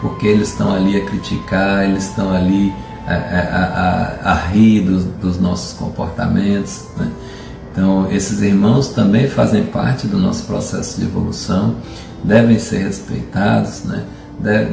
porque 0.01 0.27
eles 0.27 0.49
estão 0.49 0.75
ali 0.75 0.97
a 0.97 1.05
criticar, 1.05 1.85
eles 1.85 2.09
estão 2.09 2.35
ali 2.35 2.75
a, 3.07 3.15
a, 3.15 4.31
a, 4.31 4.33
a 4.33 4.35
rir 4.35 4.81
dos, 4.81 5.05
dos, 5.05 5.39
nossos 5.39 5.79
comportamentos. 5.79 6.85
Né? 6.97 7.13
Então, 7.71 8.11
esses 8.11 8.43
irmãos 8.43 8.89
também 8.89 9.29
fazem 9.29 9.67
parte 9.67 10.09
do 10.09 10.19
nosso 10.19 10.45
processo 10.47 10.99
de 11.01 11.07
evolução, 11.07 11.77
devem 12.25 12.59
ser 12.59 12.79
respeitados, 12.79 13.85
né? 13.85 14.05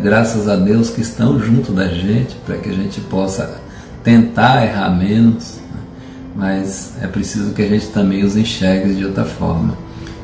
graças 0.02 0.50
a 0.50 0.56
Deus 0.56 0.90
que 0.90 1.02
estão 1.02 1.40
junto 1.40 1.72
da 1.72 1.88
gente, 1.88 2.36
para 2.48 2.58
que 2.58 2.70
a 2.70 2.74
gente 2.74 3.00
possa 3.02 3.62
tentar 4.04 4.66
errar 4.66 4.90
menos? 4.90 5.61
Mas 6.42 6.94
é 7.00 7.06
preciso 7.06 7.54
que 7.54 7.62
a 7.62 7.68
gente 7.68 7.86
também 7.90 8.24
os 8.24 8.36
enxergue 8.36 8.96
de 8.96 9.06
outra 9.06 9.24
forma. 9.24 9.78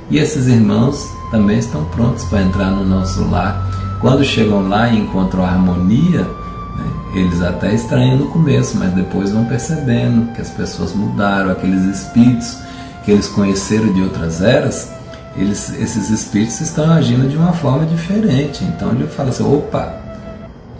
E 0.10 0.18
esses 0.18 0.48
irmãos 0.48 1.08
também 1.30 1.60
estão 1.60 1.86
prontos 1.86 2.24
para 2.26 2.42
entrar 2.42 2.72
no 2.72 2.84
nosso 2.84 3.24
lar. 3.30 4.00
Quando 4.02 4.24
chegam 4.24 4.68
lá 4.68 4.90
e 4.90 4.98
encontram 4.98 5.46
harmonia, 5.46 6.24
né? 6.24 6.92
eles 7.14 7.40
até 7.44 7.72
estranham 7.76 8.18
no 8.18 8.28
começo, 8.30 8.78
mas 8.78 8.94
depois 8.94 9.32
vão 9.32 9.46
percebendo 9.46 10.34
que 10.34 10.42
as 10.42 10.50
pessoas 10.50 10.96
mudaram, 10.96 11.52
aqueles 11.52 11.84
espíritos 11.84 12.58
que 13.06 13.12
eles 13.12 13.28
conheceram 13.28 13.94
de 13.94 14.02
outras 14.02 14.42
eras 14.42 14.90
eles, 15.36 15.72
esses 15.80 16.10
espíritos 16.10 16.60
estão 16.62 16.92
agindo 16.92 17.30
de 17.30 17.38
uma 17.38 17.54
forma 17.54 17.86
diferente. 17.86 18.64
Então 18.64 18.90
ele 18.90 19.06
fala 19.06 19.30
assim: 19.30 19.44
opa, 19.44 19.94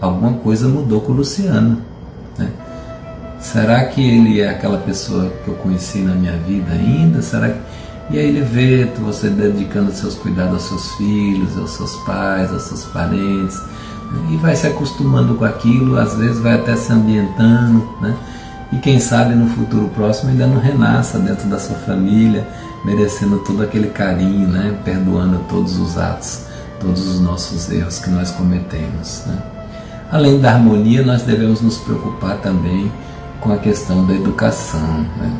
alguma 0.00 0.32
coisa 0.34 0.68
mudou 0.68 1.00
com 1.00 1.12
o 1.12 1.14
Luciano. 1.14 1.80
Será 3.40 3.84
que 3.84 4.00
ele 4.00 4.40
é 4.40 4.50
aquela 4.50 4.78
pessoa 4.78 5.32
que 5.44 5.48
eu 5.48 5.54
conheci 5.54 5.98
na 5.98 6.14
minha 6.14 6.36
vida 6.38 6.72
ainda? 6.72 7.22
Será 7.22 7.48
que... 7.50 7.58
E 8.10 8.18
aí 8.18 8.26
ele 8.26 8.40
vê 8.40 8.84
você 9.00 9.28
dedicando 9.28 9.92
seus 9.92 10.14
cuidados 10.14 10.54
aos 10.54 10.62
seus 10.62 10.94
filhos, 10.96 11.56
aos 11.58 11.70
seus 11.72 11.94
pais, 12.04 12.50
aos 12.50 12.62
seus 12.62 12.84
parentes, 12.86 13.60
né? 14.10 14.28
e 14.30 14.36
vai 14.38 14.56
se 14.56 14.66
acostumando 14.66 15.34
com 15.34 15.44
aquilo, 15.44 15.98
às 15.98 16.16
vezes 16.16 16.40
vai 16.40 16.54
até 16.54 16.74
se 16.74 16.90
ambientando, 16.90 17.86
né? 18.00 18.16
e 18.72 18.76
quem 18.78 18.98
sabe 18.98 19.34
no 19.34 19.46
futuro 19.48 19.88
próximo 19.88 20.30
ainda 20.30 20.46
não 20.46 20.58
renasça 20.58 21.18
dentro 21.18 21.48
da 21.48 21.58
sua 21.58 21.76
família 21.76 22.46
merecendo 22.84 23.38
todo 23.40 23.62
aquele 23.62 23.88
carinho, 23.88 24.48
né? 24.48 24.78
perdoando 24.84 25.40
todos 25.48 25.78
os 25.78 25.98
atos, 25.98 26.44
todos 26.80 27.06
os 27.06 27.20
nossos 27.20 27.70
erros 27.70 27.98
que 27.98 28.08
nós 28.08 28.30
cometemos. 28.30 29.24
Né? 29.26 29.38
Além 30.10 30.40
da 30.40 30.52
harmonia, 30.52 31.04
nós 31.04 31.22
devemos 31.22 31.60
nos 31.60 31.76
preocupar 31.76 32.38
também 32.38 32.90
com 33.40 33.52
a 33.52 33.58
questão 33.58 34.06
da 34.06 34.14
educação. 34.14 35.06
Né? 35.16 35.32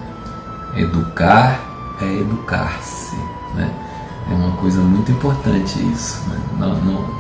Educar 0.76 1.60
é 2.00 2.20
educar-se. 2.20 3.16
Né? 3.54 3.74
É 4.30 4.34
uma 4.34 4.52
coisa 4.56 4.80
muito 4.80 5.10
importante 5.10 5.78
isso. 5.92 6.22
Né? 6.28 6.38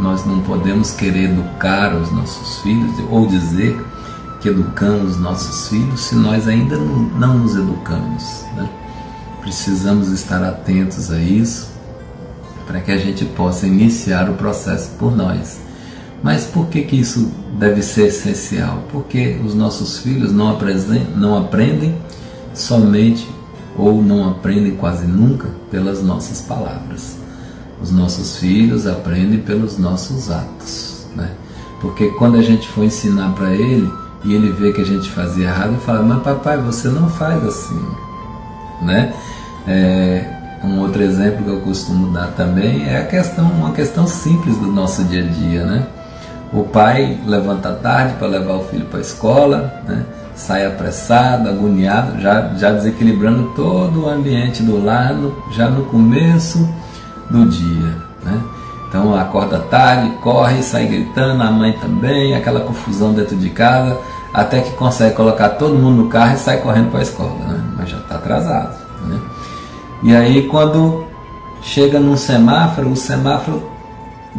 Nós 0.00 0.24
não 0.24 0.40
podemos 0.42 0.92
querer 0.92 1.30
educar 1.30 1.94
os 1.94 2.10
nossos 2.12 2.58
filhos 2.58 2.92
ou 3.10 3.26
dizer 3.26 3.78
que 4.40 4.48
educamos 4.48 5.18
nossos 5.18 5.68
filhos 5.68 6.00
se 6.00 6.14
nós 6.14 6.46
ainda 6.46 6.76
não 6.76 7.38
nos 7.38 7.56
educamos. 7.56 8.44
Né? 8.54 8.68
Precisamos 9.40 10.12
estar 10.12 10.42
atentos 10.44 11.10
a 11.10 11.18
isso 11.18 11.70
para 12.66 12.80
que 12.80 12.92
a 12.92 12.98
gente 12.98 13.24
possa 13.24 13.66
iniciar 13.66 14.28
o 14.28 14.34
processo 14.34 14.90
por 14.98 15.16
nós. 15.16 15.67
Mas 16.22 16.44
por 16.44 16.66
que, 16.66 16.82
que 16.82 16.96
isso 16.96 17.30
deve 17.58 17.82
ser 17.82 18.08
essencial? 18.08 18.82
Porque 18.90 19.40
os 19.44 19.54
nossos 19.54 19.98
filhos 19.98 20.32
não 20.32 20.50
aprendem, 20.50 21.06
não 21.16 21.38
aprendem 21.38 21.96
somente 22.54 23.28
ou 23.76 24.02
não 24.02 24.28
aprendem 24.28 24.74
quase 24.74 25.06
nunca 25.06 25.48
pelas 25.70 26.02
nossas 26.02 26.40
palavras. 26.42 27.16
Os 27.80 27.92
nossos 27.92 28.38
filhos 28.38 28.86
aprendem 28.86 29.38
pelos 29.38 29.78
nossos 29.78 30.30
atos. 30.30 31.06
Né? 31.14 31.30
Porque 31.80 32.08
quando 32.18 32.36
a 32.36 32.42
gente 32.42 32.68
for 32.68 32.84
ensinar 32.84 33.32
para 33.34 33.54
ele 33.54 33.90
e 34.24 34.34
ele 34.34 34.50
vê 34.50 34.72
que 34.72 34.80
a 34.80 34.84
gente 34.84 35.08
fazia 35.10 35.46
errado, 35.46 35.70
ele 35.70 35.80
fala: 35.80 36.02
Mas 36.02 36.22
papai, 36.22 36.58
você 36.58 36.88
não 36.88 37.08
faz 37.08 37.44
assim. 37.44 37.80
Né? 38.82 39.14
É, 39.66 40.58
um 40.64 40.80
outro 40.80 41.02
exemplo 41.02 41.44
que 41.44 41.50
eu 41.50 41.60
costumo 41.60 42.12
dar 42.12 42.28
também 42.32 42.84
é 42.88 42.98
a 42.98 43.06
questão, 43.06 43.48
uma 43.48 43.70
questão 43.72 44.06
simples 44.08 44.56
do 44.56 44.66
nosso 44.66 45.04
dia 45.04 45.22
a 45.22 45.26
dia, 45.26 45.64
né? 45.64 45.86
O 46.52 46.64
pai 46.64 47.18
levanta 47.26 47.72
tarde 47.72 48.14
para 48.14 48.26
levar 48.26 48.54
o 48.54 48.64
filho 48.64 48.86
para 48.86 48.98
a 48.98 49.02
escola, 49.02 49.82
né? 49.86 50.04
sai 50.34 50.64
apressado, 50.64 51.48
agoniado, 51.48 52.20
já, 52.20 52.54
já 52.56 52.70
desequilibrando 52.70 53.52
todo 53.54 54.04
o 54.04 54.08
ambiente 54.08 54.62
do 54.62 54.82
lar 54.82 55.12
no, 55.12 55.34
já 55.52 55.68
no 55.68 55.84
começo 55.86 56.66
do 57.28 57.44
dia. 57.44 57.96
Né? 58.22 58.40
Então 58.88 59.14
acorda 59.14 59.58
tarde, 59.58 60.10
corre, 60.22 60.62
sai 60.62 60.86
gritando, 60.86 61.42
a 61.42 61.50
mãe 61.50 61.72
também, 61.72 62.34
aquela 62.34 62.60
confusão 62.60 63.12
dentro 63.12 63.36
de 63.36 63.50
casa, 63.50 63.98
até 64.32 64.60
que 64.60 64.70
consegue 64.76 65.14
colocar 65.14 65.50
todo 65.50 65.74
mundo 65.74 66.04
no 66.04 66.08
carro 66.08 66.34
e 66.34 66.38
sai 66.38 66.58
correndo 66.58 66.90
para 66.90 67.00
a 67.00 67.02
escola, 67.02 67.34
né? 67.46 67.60
mas 67.76 67.90
já 67.90 67.98
está 67.98 68.14
atrasado. 68.14 68.76
Né? 69.06 69.20
E 70.04 70.16
aí 70.16 70.46
quando 70.46 71.04
chega 71.60 71.98
num 71.98 72.16
semáforo, 72.16 72.90
o 72.90 72.96
semáforo 72.96 73.77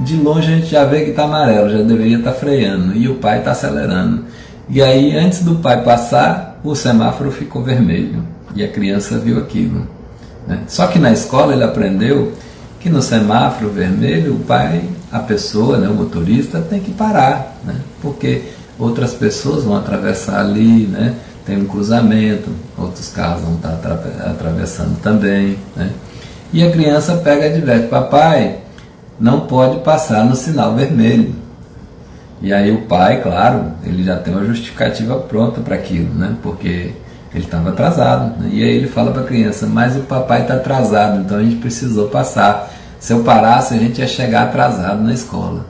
de 0.04 0.16
longe 0.16 0.52
a 0.52 0.56
gente 0.56 0.68
já 0.68 0.86
vê 0.86 1.04
que 1.04 1.12
está 1.12 1.24
amarelo, 1.24 1.70
já 1.70 1.82
deveria 1.82 2.18
estar 2.18 2.32
tá 2.32 2.38
freando, 2.38 2.96
e 2.96 3.08
o 3.08 3.16
pai 3.16 3.40
está 3.40 3.52
acelerando. 3.52 4.26
E 4.70 4.82
aí 4.82 5.16
antes 5.18 5.44
do 5.44 5.56
pai 5.56 5.84
passar, 5.84 6.60
o 6.64 6.76
semáforo 6.76 7.32
ficou 7.32 7.64
vermelho, 7.64 8.24
e 8.56 8.64
a 8.64 8.68
criança 8.68 9.18
viu 9.18 9.38
aquilo. 9.38 9.88
Né? 10.48 10.60
Só 10.68 10.88
que 10.88 11.00
na 11.00 11.12
escola 11.12 11.54
ele 11.54 11.64
aprendeu 11.64 12.34
que 12.80 12.90
no 12.90 13.02
semáforo 13.02 13.70
vermelho 13.70 14.36
o 14.36 14.40
pai, 14.40 14.84
a 15.12 15.20
pessoa, 15.20 15.78
né, 15.78 15.88
o 15.88 15.94
motorista, 15.94 16.62
tem 16.62 16.80
que 16.80 16.92
parar, 16.92 17.58
né? 17.66 17.76
porque 18.02 18.44
outras 18.78 19.14
pessoas 19.14 19.64
vão 19.64 19.76
atravessar 19.76 20.40
ali, 20.40 20.88
né? 20.88 21.16
tem 21.46 21.58
um 21.58 21.66
cruzamento, 21.66 22.50
outros 22.78 23.10
carros 23.10 23.42
vão 23.42 23.56
estar 23.56 23.80
atravessando 24.26 25.00
também. 25.02 25.58
Né? 25.76 25.92
E 26.54 26.64
a 26.64 26.72
criança 26.72 27.16
pega 27.16 27.48
e 27.48 27.54
adverte, 27.54 27.88
papai, 27.88 28.60
não 29.20 29.42
pode 29.42 29.80
passar 29.80 30.26
no 30.26 30.36
sinal 30.36 30.76
vermelho. 30.76 31.36
E 32.42 32.54
aí 32.54 32.72
o 32.72 32.84
pai, 32.84 33.22
claro, 33.22 33.74
ele 33.84 34.04
já 34.04 34.16
tem 34.18 34.34
uma 34.34 34.46
justificativa 34.46 35.18
pronta 35.18 35.60
para 35.60 35.76
aquilo, 35.76 36.14
né? 36.14 36.36
porque 36.42 36.94
ele 37.34 37.44
estava 37.44 37.70
atrasado. 37.70 38.40
Né? 38.40 38.50
E 38.54 38.64
aí 38.64 38.78
ele 38.78 38.88
fala 38.88 39.12
para 39.12 39.24
a 39.24 39.26
criança, 39.26 39.68
mas 39.68 39.98
o 39.98 40.02
papai 40.02 40.44
está 40.44 40.56
atrasado, 40.56 41.20
então 41.20 41.38
a 41.38 41.44
gente 41.44 41.58
precisou 41.58 42.08
passar. 42.08 42.72
Se 42.98 43.14
eu 43.14 43.24
parasse, 43.24 43.74
a 43.74 43.78
gente 43.78 44.00
ia 44.00 44.08
chegar 44.08 44.44
atrasado 44.44 45.02
na 45.02 45.14
escola. 45.14 45.66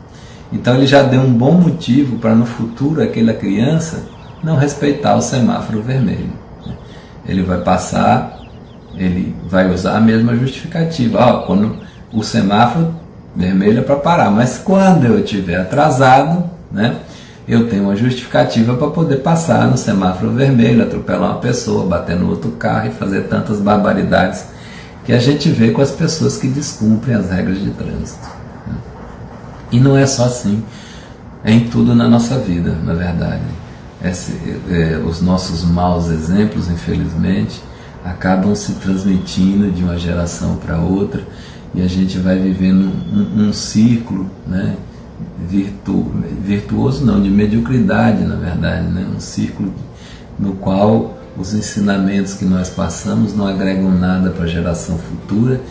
Então 0.51 0.75
ele 0.75 0.88
já 0.88 1.01
deu 1.01 1.21
um 1.21 1.33
bom 1.33 1.53
motivo 1.53 2.17
para 2.17 2.35
no 2.35 2.45
futuro 2.45 3.01
aquela 3.01 3.33
criança 3.33 4.03
não 4.43 4.55
respeitar 4.55 5.15
o 5.15 5.21
semáforo 5.21 5.81
vermelho. 5.81 6.31
Ele 7.27 7.43
vai 7.43 7.59
passar, 7.62 8.39
ele 8.95 9.35
vai 9.47 9.69
usar 9.71 9.97
a 9.97 9.99
mesma 9.99 10.35
justificativa. 10.35 11.19
Ó, 11.19 11.39
quando 11.45 11.77
o 12.12 12.23
semáforo 12.23 12.95
vermelho 13.39 13.80
é 13.80 13.82
para 13.82 13.95
parar, 13.95 14.30
mas 14.30 14.58
quando 14.58 15.06
eu 15.06 15.19
estiver 15.19 15.60
atrasado, 15.60 16.49
né, 16.71 16.97
eu 17.47 17.67
tenho 17.67 17.84
uma 17.84 17.96
justificativa 17.96 18.75
para 18.75 18.90
poder 18.90 19.17
passar 19.17 19.67
no 19.67 19.77
semáforo 19.77 20.31
vermelho, 20.31 20.83
atropelar 20.83 21.31
uma 21.31 21.40
pessoa, 21.40 21.85
bater 21.85 22.15
no 22.15 22.29
outro 22.29 22.52
carro 22.52 22.90
e 22.90 22.92
fazer 22.92 23.23
tantas 23.23 23.60
barbaridades 23.60 24.46
que 25.04 25.13
a 25.13 25.19
gente 25.19 25.50
vê 25.50 25.71
com 25.71 25.81
as 25.81 25.92
pessoas 25.92 26.37
que 26.37 26.48
descumprem 26.48 27.15
as 27.15 27.31
regras 27.31 27.60
de 27.60 27.71
trânsito. 27.71 28.27
Né. 28.67 28.75
E 29.71 29.79
não 29.79 29.98
é 29.98 30.06
só 30.06 30.25
assim, 30.25 30.63
é 31.44 31.52
em 31.52 31.62
tudo 31.62 31.96
na 31.96 32.08
nossa 32.08 32.37
vida, 32.37 32.75
na 32.83 32.94
verdade 32.94 33.60
esse, 34.04 34.31
é, 34.69 34.98
os 34.98 35.21
nossos 35.21 35.63
maus 35.63 36.08
exemplos, 36.08 36.69
infelizmente, 36.69 37.62
acabam 38.04 38.56
se 38.56 38.73
transmitindo 38.73 39.71
de 39.71 39.83
uma 39.83 39.98
geração 39.98 40.56
para 40.56 40.77
outra 40.77 41.21
e 41.74 41.82
a 41.82 41.88
gente 41.88 42.17
vai 42.17 42.38
vivendo 42.38 42.92
um, 43.13 43.48
um 43.48 43.54
círculo 43.54 44.30
né, 44.48 44.76
virtu, 45.48 46.06
virtuoso, 46.44 47.06
não, 47.06 47.22
de 47.22 47.30
mediocridade, 47.30 48.24
na 48.24 48.36
verdade, 48.36 48.88
né, 48.88 49.08
um 49.15 49.20
círculo 49.20 49.74
no 50.38 50.54
qual 50.54 51.17
os 51.38 51.54
ensinamentos 51.54 52.34
que 52.34 52.46
nós 52.46 52.70
passamos 52.70 53.36
não 53.36 53.48
agregam 53.48 53.92
nada 53.92 54.30
para 54.32 54.46
a 54.46 54.48
geração 54.48 54.98
futura 54.98 55.62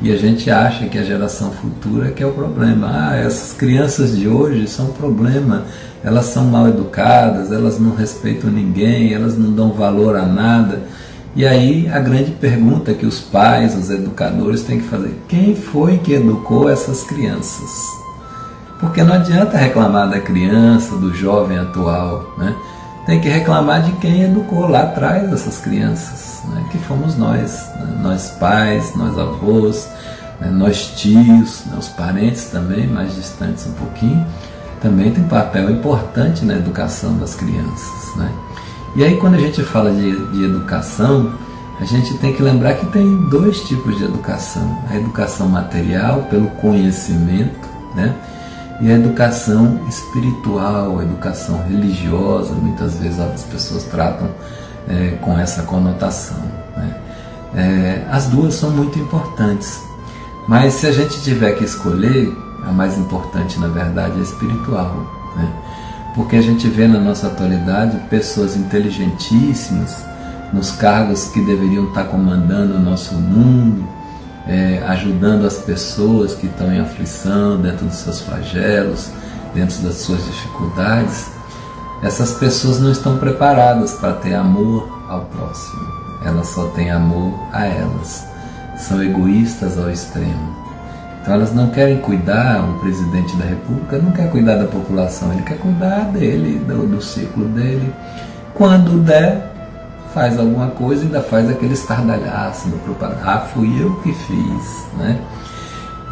e 0.00 0.12
a 0.12 0.16
gente 0.16 0.50
acha 0.50 0.86
que 0.86 0.98
a 0.98 1.02
geração 1.02 1.50
futura 1.50 2.10
que 2.10 2.22
é 2.22 2.26
o 2.26 2.32
problema. 2.32 2.90
Ah, 2.92 3.16
essas 3.16 3.52
crianças 3.56 4.16
de 4.16 4.28
hoje 4.28 4.68
são 4.68 4.88
problema 4.88 5.64
elas 6.06 6.26
são 6.26 6.44
mal 6.44 6.68
educadas, 6.68 7.50
elas 7.50 7.80
não 7.80 7.92
respeitam 7.92 8.48
ninguém, 8.48 9.12
elas 9.12 9.36
não 9.36 9.50
dão 9.50 9.72
valor 9.72 10.14
a 10.14 10.24
nada. 10.24 10.82
E 11.36 11.46
aí 11.46 11.86
a 11.92 11.98
grande 12.00 12.30
pergunta 12.30 12.94
que 12.94 13.04
os 13.04 13.20
pais, 13.20 13.76
os 13.76 13.90
educadores 13.90 14.62
têm 14.62 14.80
que 14.80 14.88
fazer: 14.88 15.20
quem 15.28 15.54
foi 15.54 15.98
que 15.98 16.14
educou 16.14 16.70
essas 16.70 17.04
crianças? 17.04 17.70
Porque 18.80 19.02
não 19.02 19.14
adianta 19.14 19.58
reclamar 19.58 20.08
da 20.08 20.18
criança, 20.18 20.96
do 20.96 21.14
jovem 21.14 21.58
atual, 21.58 22.34
né? 22.38 22.56
Tem 23.04 23.20
que 23.20 23.28
reclamar 23.28 23.82
de 23.82 23.92
quem 23.98 24.22
educou 24.22 24.66
lá 24.66 24.84
atrás 24.84 25.30
essas 25.30 25.60
crianças, 25.60 26.42
né? 26.48 26.64
que 26.72 26.78
fomos 26.78 27.16
nós, 27.16 27.70
né? 27.76 27.98
nós 28.02 28.30
pais, 28.30 28.96
nós 28.96 29.16
avós, 29.16 29.88
né? 30.40 30.50
nós 30.50 30.88
tios, 30.96 31.64
né? 31.66 31.76
os 31.78 31.86
parentes 31.88 32.46
também, 32.46 32.88
mais 32.88 33.14
distantes 33.14 33.64
um 33.68 33.72
pouquinho, 33.74 34.26
também 34.80 35.12
tem 35.12 35.22
papel 35.22 35.70
importante 35.70 36.44
na 36.44 36.54
educação 36.54 37.16
das 37.16 37.36
crianças. 37.36 38.16
Né? 38.16 38.28
E 38.96 39.04
aí 39.04 39.18
quando 39.18 39.34
a 39.34 39.38
gente 39.38 39.62
fala 39.62 39.92
de, 39.92 40.16
de 40.32 40.44
educação, 40.44 41.32
a 41.78 41.84
gente 41.84 42.16
tem 42.16 42.32
que 42.32 42.42
lembrar 42.42 42.74
que 42.74 42.86
tem 42.86 43.28
dois 43.28 43.60
tipos 43.60 43.98
de 43.98 44.04
educação: 44.04 44.82
a 44.88 44.96
educação 44.96 45.48
material, 45.48 46.22
pelo 46.30 46.48
conhecimento, 46.52 47.68
né? 47.94 48.16
e 48.80 48.90
a 48.90 48.94
educação 48.94 49.80
espiritual, 49.86 50.98
a 50.98 51.02
educação 51.02 51.62
religiosa, 51.66 52.54
muitas 52.54 52.98
vezes 52.98 53.20
as 53.20 53.42
pessoas 53.42 53.84
tratam 53.84 54.30
é, 54.88 55.18
com 55.20 55.38
essa 55.38 55.62
conotação. 55.62 56.42
Né? 56.76 57.00
É, 57.54 58.06
as 58.10 58.26
duas 58.26 58.54
são 58.54 58.70
muito 58.70 58.98
importantes, 58.98 59.78
mas 60.48 60.72
se 60.72 60.86
a 60.86 60.92
gente 60.92 61.22
tiver 61.22 61.52
que 61.52 61.64
escolher, 61.64 62.34
a 62.64 62.72
mais 62.72 62.96
importante 62.96 63.58
na 63.60 63.68
verdade 63.68 64.16
é 64.16 64.20
a 64.20 64.22
espiritual, 64.22 64.94
né? 65.36 65.52
Porque 66.16 66.36
a 66.36 66.42
gente 66.42 66.66
vê 66.66 66.88
na 66.88 66.98
nossa 66.98 67.26
atualidade 67.26 67.98
pessoas 68.08 68.56
inteligentíssimas 68.56 70.02
nos 70.50 70.72
cargos 70.72 71.26
que 71.26 71.44
deveriam 71.44 71.88
estar 71.88 72.04
comandando 72.04 72.76
o 72.76 72.80
nosso 72.80 73.14
mundo, 73.16 73.86
é, 74.48 74.82
ajudando 74.88 75.46
as 75.46 75.58
pessoas 75.58 76.34
que 76.34 76.46
estão 76.46 76.72
em 76.72 76.80
aflição, 76.80 77.60
dentro 77.60 77.84
dos 77.84 77.96
seus 77.96 78.22
flagelos, 78.22 79.10
dentro 79.54 79.82
das 79.82 79.96
suas 79.96 80.24
dificuldades, 80.24 81.26
essas 82.02 82.32
pessoas 82.32 82.80
não 82.80 82.90
estão 82.90 83.18
preparadas 83.18 83.92
para 83.94 84.14
ter 84.14 84.34
amor 84.34 84.88
ao 85.08 85.22
próximo. 85.26 85.86
Elas 86.24 86.48
só 86.48 86.68
têm 86.68 86.90
amor 86.90 87.38
a 87.52 87.66
elas. 87.66 88.26
São 88.78 89.02
egoístas 89.02 89.78
ao 89.78 89.90
extremo. 89.90 90.65
Então 91.26 91.34
elas 91.34 91.52
não 91.52 91.70
querem 91.70 91.98
cuidar, 91.98 92.62
o 92.62 92.78
presidente 92.78 93.34
da 93.34 93.44
república 93.44 93.98
não 93.98 94.12
quer 94.12 94.30
cuidar 94.30 94.58
da 94.58 94.66
população, 94.66 95.32
ele 95.32 95.42
quer 95.42 95.58
cuidar 95.58 96.04
dele, 96.12 96.60
do, 96.60 96.86
do 96.86 97.02
ciclo 97.02 97.46
dele. 97.46 97.92
Quando 98.54 99.02
der, 99.02 99.52
faz 100.14 100.38
alguma 100.38 100.68
coisa 100.68 101.02
e 101.02 101.06
ainda 101.06 101.20
faz 101.20 101.50
aquele 101.50 101.74
estardalhaço 101.74 102.68
do 102.68 102.76
propaganda. 102.84 103.22
Ah, 103.24 103.40
fui 103.40 103.68
eu 103.76 103.96
que 104.02 104.12
fiz, 104.12 104.86
né? 104.98 105.20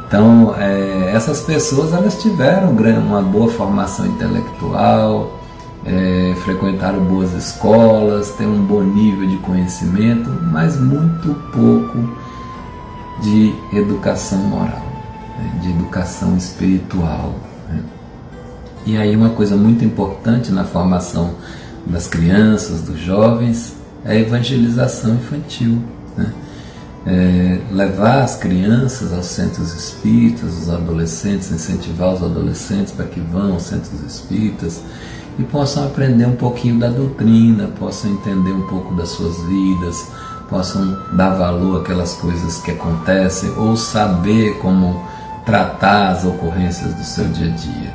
Então, 0.09 0.53
é, 0.59 1.12
essas 1.15 1.43
pessoas 1.43 1.93
elas 1.93 2.21
tiveram 2.21 2.71
uma 2.73 3.23
boa 3.23 3.49
formação 3.53 4.07
intelectual, 4.07 5.39
é, 5.87 6.35
frequentaram 6.43 6.99
boas 7.05 7.33
escolas, 7.35 8.33
têm 8.33 8.49
um 8.49 8.65
bom 8.65 8.83
nível 8.83 9.29
de 9.29 9.37
conhecimento, 9.37 10.29
mas 10.51 10.77
muito 10.77 11.37
pouco 11.53 11.99
de 13.23 13.55
educação 13.73 14.39
moral? 14.39 14.84
De 15.61 15.70
educação 15.70 16.37
espiritual. 16.37 17.35
Né? 17.68 17.80
E 18.87 18.97
aí 18.97 19.16
uma 19.16 19.30
coisa 19.30 19.57
muito 19.57 19.85
importante 19.85 20.53
na 20.53 20.64
formação 20.64 21.35
das 21.87 22.07
crianças, 22.07 22.82
dos 22.82 22.99
jovens, 22.99 23.74
é 24.05 24.12
a 24.12 24.14
evangelização 24.16 25.14
infantil. 25.14 25.78
Né? 26.16 26.32
É, 27.07 27.61
levar 27.70 28.22
as 28.22 28.37
crianças 28.37 29.12
aos 29.12 29.26
centros 29.26 29.74
espíritas, 29.74 30.62
os 30.62 30.70
adolescentes, 30.70 31.51
incentivar 31.51 32.14
os 32.14 32.22
adolescentes 32.22 32.93
para 32.93 33.05
que 33.05 33.20
vão 33.20 33.53
aos 33.53 33.64
centros 33.64 34.01
espíritas 34.01 34.80
e 35.39 35.43
possam 35.43 35.85
aprender 35.85 36.26
um 36.26 36.37
pouquinho 36.37 36.78
da 36.78 36.89
doutrina, 36.89 37.68
possam 37.78 38.11
entender 38.11 38.53
um 38.53 38.66
pouco 38.68 38.95
das 38.95 39.11
suas 39.11 39.37
vidas, 39.47 40.07
possam 40.49 40.99
dar 41.12 41.30
valor 41.35 41.82
àquelas 41.82 42.14
coisas 42.14 42.59
que 42.59 42.70
acontecem 42.70 43.51
ou 43.59 43.76
saber 43.76 44.59
como 44.59 45.03
tratar 45.45 46.09
as 46.09 46.25
ocorrências 46.25 46.95
do 46.95 47.05
seu 47.05 47.25
dia 47.27 47.53
a 47.53 47.57
dia. 47.57 47.95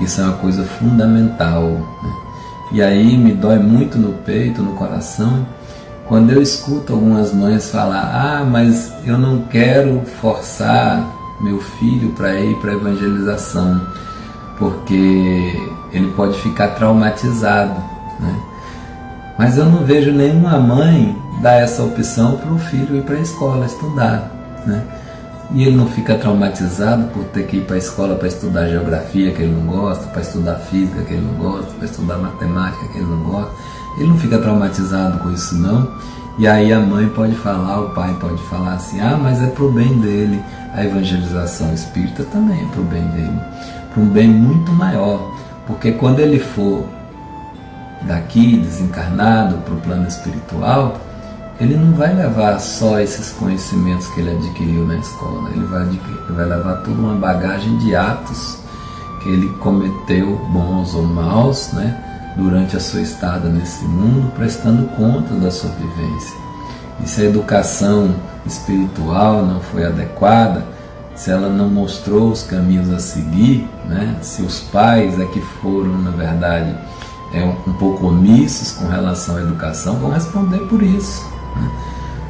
Isso 0.00 0.20
é 0.20 0.24
uma 0.24 0.36
coisa 0.38 0.64
fundamental. 0.64 1.62
Né? 2.02 2.12
E 2.72 2.82
aí 2.82 3.16
me 3.16 3.32
dói 3.32 3.58
muito 3.58 3.98
no 3.98 4.12
peito, 4.12 4.62
no 4.62 4.74
coração, 4.74 5.46
quando 6.06 6.30
eu 6.30 6.40
escuto 6.40 6.94
algumas 6.94 7.32
mães 7.32 7.70
falar: 7.70 8.10
Ah, 8.14 8.44
mas 8.44 8.92
eu 9.04 9.18
não 9.18 9.42
quero 9.42 10.02
forçar 10.20 11.04
meu 11.40 11.60
filho 11.60 12.10
para 12.10 12.34
ir 12.40 12.56
para 12.56 12.72
a 12.72 12.74
evangelização, 12.74 13.80
porque 14.58 15.54
ele 15.92 16.10
pode 16.16 16.38
ficar 16.40 16.68
traumatizado. 16.68 17.80
Né? 18.18 18.34
Mas 19.38 19.56
eu 19.56 19.66
não 19.66 19.84
vejo 19.84 20.10
nenhuma 20.10 20.58
mãe 20.58 21.16
dar 21.40 21.60
essa 21.60 21.82
opção 21.82 22.36
para 22.36 22.52
o 22.52 22.58
filho 22.58 22.96
ir 22.96 23.02
para 23.02 23.16
a 23.16 23.20
escola 23.20 23.66
estudar. 23.66 24.30
Né? 24.66 24.82
E 25.50 25.62
ele 25.62 25.76
não 25.76 25.86
fica 25.86 26.14
traumatizado 26.14 27.08
por 27.08 27.24
ter 27.24 27.46
que 27.46 27.56
ir 27.56 27.64
para 27.64 27.76
a 27.76 27.78
escola 27.78 28.16
para 28.16 28.28
estudar 28.28 28.68
geografia 28.68 29.32
que 29.32 29.42
ele 29.42 29.54
não 29.54 29.66
gosta, 29.66 30.06
para 30.08 30.20
estudar 30.20 30.56
física 30.56 31.02
que 31.02 31.14
ele 31.14 31.26
não 31.26 31.34
gosta, 31.34 31.72
para 31.72 31.86
estudar 31.86 32.18
matemática 32.18 32.86
que 32.88 32.98
ele 32.98 33.06
não 33.06 33.22
gosta. 33.22 33.52
Ele 33.96 34.08
não 34.08 34.18
fica 34.18 34.38
traumatizado 34.38 35.18
com 35.20 35.30
isso 35.32 35.56
não. 35.56 35.90
E 36.38 36.46
aí 36.46 36.72
a 36.72 36.78
mãe 36.78 37.08
pode 37.08 37.34
falar, 37.34 37.80
o 37.80 37.90
pai 37.90 38.14
pode 38.20 38.40
falar 38.44 38.74
assim: 38.74 39.00
"Ah, 39.00 39.18
mas 39.20 39.42
é 39.42 39.46
pro 39.46 39.72
bem 39.72 39.98
dele". 40.00 40.40
A 40.74 40.84
evangelização 40.84 41.72
espírita 41.72 42.24
também 42.24 42.62
é 42.62 42.66
pro 42.66 42.82
bem 42.82 43.02
dele, 43.08 43.40
para 43.92 44.02
um 44.02 44.06
bem 44.06 44.28
muito 44.28 44.70
maior, 44.70 45.34
porque 45.66 45.92
quando 45.92 46.20
ele 46.20 46.38
for 46.38 46.84
daqui 48.02 48.58
desencarnado 48.58 49.56
para 49.58 49.74
o 49.74 49.80
plano 49.80 50.06
espiritual, 50.06 50.96
ele 51.60 51.76
não 51.76 51.92
vai 51.92 52.14
levar 52.14 52.60
só 52.60 53.00
esses 53.00 53.32
conhecimentos 53.32 54.06
que 54.08 54.20
ele 54.20 54.30
adquiriu 54.30 54.86
na 54.86 54.96
escola, 54.96 55.50
ele 55.50 55.64
vai, 55.66 55.82
adquirir, 55.82 56.20
vai 56.30 56.46
levar 56.46 56.76
toda 56.76 57.00
uma 57.00 57.14
bagagem 57.14 57.76
de 57.78 57.96
atos 57.96 58.58
que 59.20 59.28
ele 59.28 59.48
cometeu, 59.58 60.36
bons 60.52 60.94
ou 60.94 61.02
maus, 61.02 61.72
né, 61.72 62.32
durante 62.36 62.76
a 62.76 62.80
sua 62.80 63.00
estada 63.00 63.48
nesse 63.48 63.84
mundo, 63.84 64.32
prestando 64.36 64.86
conta 64.90 65.34
da 65.34 65.50
sua 65.50 65.70
vivência. 65.70 66.36
E 67.02 67.08
se 67.08 67.22
a 67.22 67.24
educação 67.24 68.14
espiritual 68.46 69.44
não 69.44 69.60
foi 69.60 69.84
adequada, 69.84 70.64
se 71.16 71.32
ela 71.32 71.48
não 71.48 71.68
mostrou 71.68 72.30
os 72.30 72.44
caminhos 72.44 72.88
a 72.90 73.00
seguir, 73.00 73.68
né, 73.84 74.16
se 74.22 74.42
os 74.42 74.60
pais 74.60 75.18
é 75.18 75.24
que 75.24 75.40
foram, 75.60 75.98
na 75.98 76.12
verdade, 76.12 76.72
é, 77.34 77.42
um 77.44 77.72
pouco 77.72 78.06
omissos 78.06 78.78
com 78.78 78.86
relação 78.86 79.36
à 79.36 79.40
educação, 79.40 79.96
vão 79.96 80.12
responder 80.12 80.58
por 80.68 80.80
isso 80.80 81.37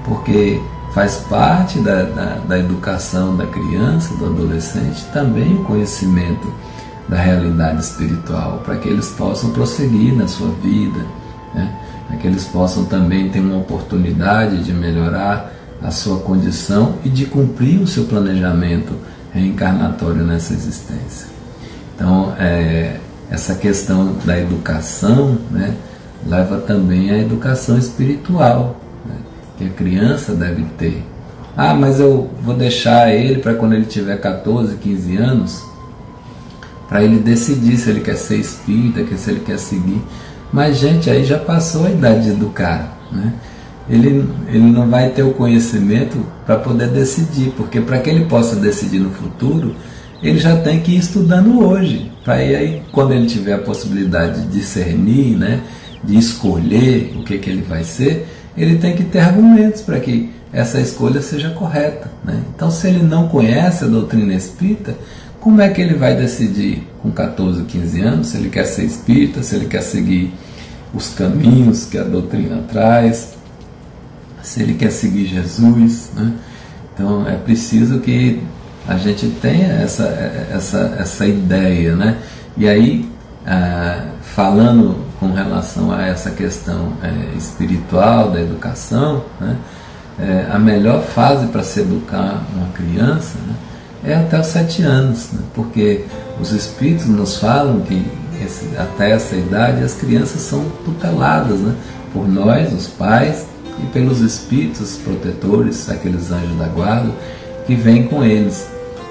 porque 0.04 0.60
faz 0.92 1.16
parte 1.28 1.78
da, 1.80 2.02
da, 2.02 2.36
da, 2.48 2.58
educação 2.58 3.36
da 3.36 3.46
criança, 3.46 4.14
do 4.16 4.26
adolescente, 4.26 5.04
também 5.12 5.54
o 5.54 5.64
conhecimento 5.64 6.52
da 7.08 7.16
realidade 7.16 7.80
espiritual, 7.80 8.62
para 8.64 8.76
que 8.76 8.88
eles 8.88 9.08
possam 9.10 9.50
prosseguir 9.50 10.14
na 10.14 10.26
sua 10.26 10.50
vida, 10.62 11.00
né? 11.54 11.72
para 12.06 12.16
que 12.16 12.26
eles 12.26 12.44
possam 12.44 12.84
também 12.84 13.28
ter 13.28 13.40
uma 13.40 13.58
oportunidade 13.58 14.64
de 14.64 14.72
melhorar 14.72 15.52
a 15.82 15.90
sua 15.90 16.18
condição 16.20 16.96
e 17.04 17.08
de 17.08 17.26
cumprir 17.26 17.80
o 17.80 17.86
seu 17.86 18.04
planejamento 18.04 18.94
reencarnatório 19.32 20.24
nessa 20.24 20.52
existência. 20.52 21.28
Então, 21.94 22.34
é, 22.38 22.96
essa 23.30 23.54
questão 23.54 24.16
da 24.24 24.38
educação 24.38 25.38
né, 25.50 25.74
leva 26.26 26.58
também 26.58 27.10
à 27.10 27.18
educação 27.18 27.78
espiritual, 27.78 28.76
que 29.58 29.66
a 29.66 29.70
criança 29.70 30.34
deve 30.34 30.64
ter. 30.78 31.04
Ah, 31.56 31.74
mas 31.74 31.98
eu 31.98 32.30
vou 32.40 32.54
deixar 32.54 33.12
ele 33.12 33.40
para 33.40 33.54
quando 33.54 33.74
ele 33.74 33.84
tiver 33.84 34.16
14, 34.20 34.76
15 34.76 35.16
anos, 35.16 35.64
para 36.88 37.02
ele 37.02 37.18
decidir 37.18 37.76
se 37.76 37.90
ele 37.90 38.00
quer 38.00 38.16
ser 38.16 38.36
espírita, 38.36 39.04
se 39.16 39.30
ele 39.30 39.40
quer 39.40 39.58
seguir. 39.58 40.00
Mas, 40.52 40.78
gente, 40.78 41.10
aí 41.10 41.24
já 41.24 41.36
passou 41.36 41.86
a 41.86 41.90
idade 41.90 42.30
do 42.32 42.46
cara, 42.50 42.92
né? 43.12 43.34
Ele, 43.90 44.28
ele 44.48 44.70
não 44.70 44.88
vai 44.88 45.10
ter 45.10 45.22
o 45.22 45.32
conhecimento 45.32 46.24
para 46.46 46.56
poder 46.56 46.88
decidir, 46.88 47.52
porque 47.56 47.80
para 47.80 47.98
que 47.98 48.08
ele 48.08 48.26
possa 48.26 48.54
decidir 48.54 49.00
no 49.00 49.10
futuro, 49.10 49.74
ele 50.22 50.38
já 50.38 50.56
tem 50.56 50.80
que 50.80 50.92
ir 50.92 50.98
estudando 50.98 51.60
hoje, 51.64 52.10
para 52.22 52.34
aí 52.34 52.82
quando 52.92 53.12
ele 53.12 53.26
tiver 53.26 53.54
a 53.54 53.58
possibilidade 53.58 54.42
de 54.42 54.58
discernir, 54.58 55.36
né, 55.36 55.62
de 56.04 56.16
escolher 56.16 57.14
o 57.16 57.24
que, 57.24 57.38
que 57.38 57.48
ele 57.48 57.62
vai 57.62 57.82
ser, 57.82 58.26
ele 58.58 58.78
tem 58.78 58.94
que 58.94 59.04
ter 59.04 59.20
argumentos 59.20 59.82
para 59.82 59.98
que 60.00 60.30
essa 60.52 60.80
escolha 60.80 61.20
seja 61.20 61.50
correta. 61.50 62.10
Né? 62.24 62.42
Então, 62.54 62.70
se 62.70 62.88
ele 62.88 63.02
não 63.02 63.28
conhece 63.28 63.84
a 63.84 63.86
doutrina 63.86 64.34
espírita, 64.34 64.96
como 65.40 65.60
é 65.60 65.68
que 65.68 65.80
ele 65.80 65.94
vai 65.94 66.16
decidir 66.16 66.86
com 67.02 67.10
14, 67.10 67.62
15 67.64 68.00
anos 68.00 68.26
se 68.28 68.36
ele 68.36 68.48
quer 68.48 68.64
ser 68.64 68.84
espírita, 68.84 69.42
se 69.42 69.54
ele 69.54 69.66
quer 69.66 69.82
seguir 69.82 70.32
os 70.92 71.10
caminhos 71.10 71.84
que 71.84 71.98
a 71.98 72.02
doutrina 72.02 72.62
traz, 72.70 73.34
se 74.42 74.62
ele 74.62 74.74
quer 74.74 74.90
seguir 74.90 75.26
Jesus? 75.26 76.10
Né? 76.14 76.32
Então, 76.94 77.28
é 77.28 77.36
preciso 77.36 78.00
que 78.00 78.42
a 78.86 78.96
gente 78.96 79.28
tem 79.42 79.64
essa, 79.64 80.04
essa, 80.50 80.96
essa 80.98 81.26
ideia, 81.26 81.94
né? 81.94 82.16
E 82.56 82.66
aí, 82.66 83.08
ah, 83.46 84.06
falando 84.22 85.07
com 85.18 85.32
relação 85.32 85.92
a 85.92 86.02
essa 86.06 86.30
questão 86.30 86.92
é, 87.02 87.36
espiritual 87.36 88.30
da 88.30 88.40
educação, 88.40 89.24
né? 89.40 89.56
É, 90.20 90.48
a 90.50 90.58
melhor 90.58 91.02
fase 91.02 91.46
para 91.46 91.62
se 91.62 91.80
educar 91.80 92.42
uma 92.52 92.66
criança 92.72 93.38
né, 93.46 93.54
é 94.02 94.14
até 94.16 94.40
os 94.40 94.48
sete 94.48 94.82
anos, 94.82 95.28
né? 95.32 95.40
porque 95.54 96.06
os 96.40 96.50
espíritos 96.50 97.06
nos 97.06 97.36
falam 97.36 97.82
que 97.82 98.04
esse, 98.44 98.76
até 98.76 99.12
essa 99.12 99.36
idade 99.36 99.84
as 99.84 99.94
crianças 99.94 100.40
são 100.40 100.64
tuteladas 100.84 101.60
né, 101.60 101.72
por 102.12 102.26
nós, 102.26 102.72
os 102.72 102.88
pais, 102.88 103.46
e 103.80 103.86
pelos 103.92 104.20
espíritos 104.20 104.96
protetores, 104.96 105.88
aqueles 105.88 106.32
anjos 106.32 106.58
da 106.58 106.66
guarda, 106.66 107.12
que 107.66 107.74
vêm 107.74 108.08
com 108.08 108.24
eles. 108.24 108.66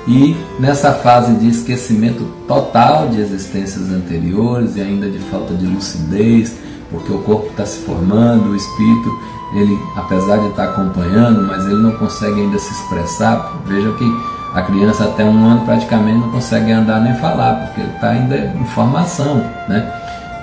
E 0.07 0.37
nessa 0.57 0.93
fase 0.93 1.35
de 1.35 1.49
esquecimento 1.49 2.23
total 2.47 3.09
de 3.09 3.19
existências 3.19 3.91
anteriores 3.91 4.77
e 4.77 4.81
ainda 4.81 5.09
de 5.09 5.19
falta 5.19 5.53
de 5.53 5.65
lucidez, 5.65 6.55
porque 6.89 7.11
o 7.11 7.19
corpo 7.19 7.47
está 7.47 7.65
se 7.65 7.79
formando, 7.79 8.51
o 8.51 8.55
espírito, 8.55 9.19
ele 9.53 9.77
apesar 9.97 10.37
de 10.37 10.47
estar 10.47 10.67
tá 10.67 10.71
acompanhando, 10.71 11.45
mas 11.45 11.65
ele 11.65 11.81
não 11.81 11.91
consegue 11.91 12.39
ainda 12.39 12.57
se 12.57 12.71
expressar. 12.71 13.61
Veja 13.65 13.91
que 13.93 14.05
a 14.53 14.61
criança 14.61 15.03
até 15.03 15.25
um 15.25 15.45
ano 15.45 15.65
praticamente 15.65 16.19
não 16.19 16.31
consegue 16.31 16.71
andar 16.71 17.01
nem 17.01 17.13
falar, 17.15 17.65
porque 17.65 17.81
ele 17.81 17.91
está 17.91 18.09
ainda 18.11 18.37
em 18.37 18.65
formação. 18.67 19.43
Né? 19.67 19.91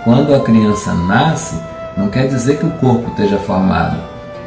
Quando 0.04 0.34
a 0.34 0.40
criança 0.40 0.92
nasce, 0.92 1.58
não 1.96 2.08
quer 2.08 2.28
dizer 2.28 2.58
que 2.58 2.66
o 2.66 2.70
corpo 2.72 3.08
esteja 3.10 3.38
formado. 3.38 3.96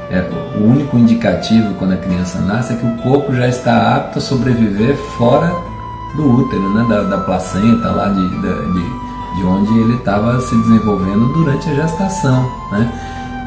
É, 0.09 0.21
o 0.55 0.63
único 0.63 0.97
indicativo 0.97 1.73
quando 1.75 1.93
a 1.93 1.97
criança 1.97 2.39
nasce 2.39 2.73
é 2.73 2.75
que 2.77 2.85
o 2.85 2.97
corpo 3.03 3.33
já 3.33 3.47
está 3.47 3.95
apto 3.95 4.19
a 4.19 4.21
sobreviver 4.21 4.95
fora 5.17 5.53
do 6.15 6.39
útero, 6.39 6.73
né? 6.73 6.85
da, 6.89 7.03
da 7.03 7.17
placenta, 7.19 7.89
lá 7.89 8.07
de, 8.07 8.29
de, 8.29 9.37
de 9.37 9.43
onde 9.45 9.77
ele 9.79 9.95
estava 9.95 10.39
se 10.39 10.55
desenvolvendo 10.55 11.33
durante 11.33 11.69
a 11.69 11.73
gestação. 11.73 12.49
Né? 12.71 12.91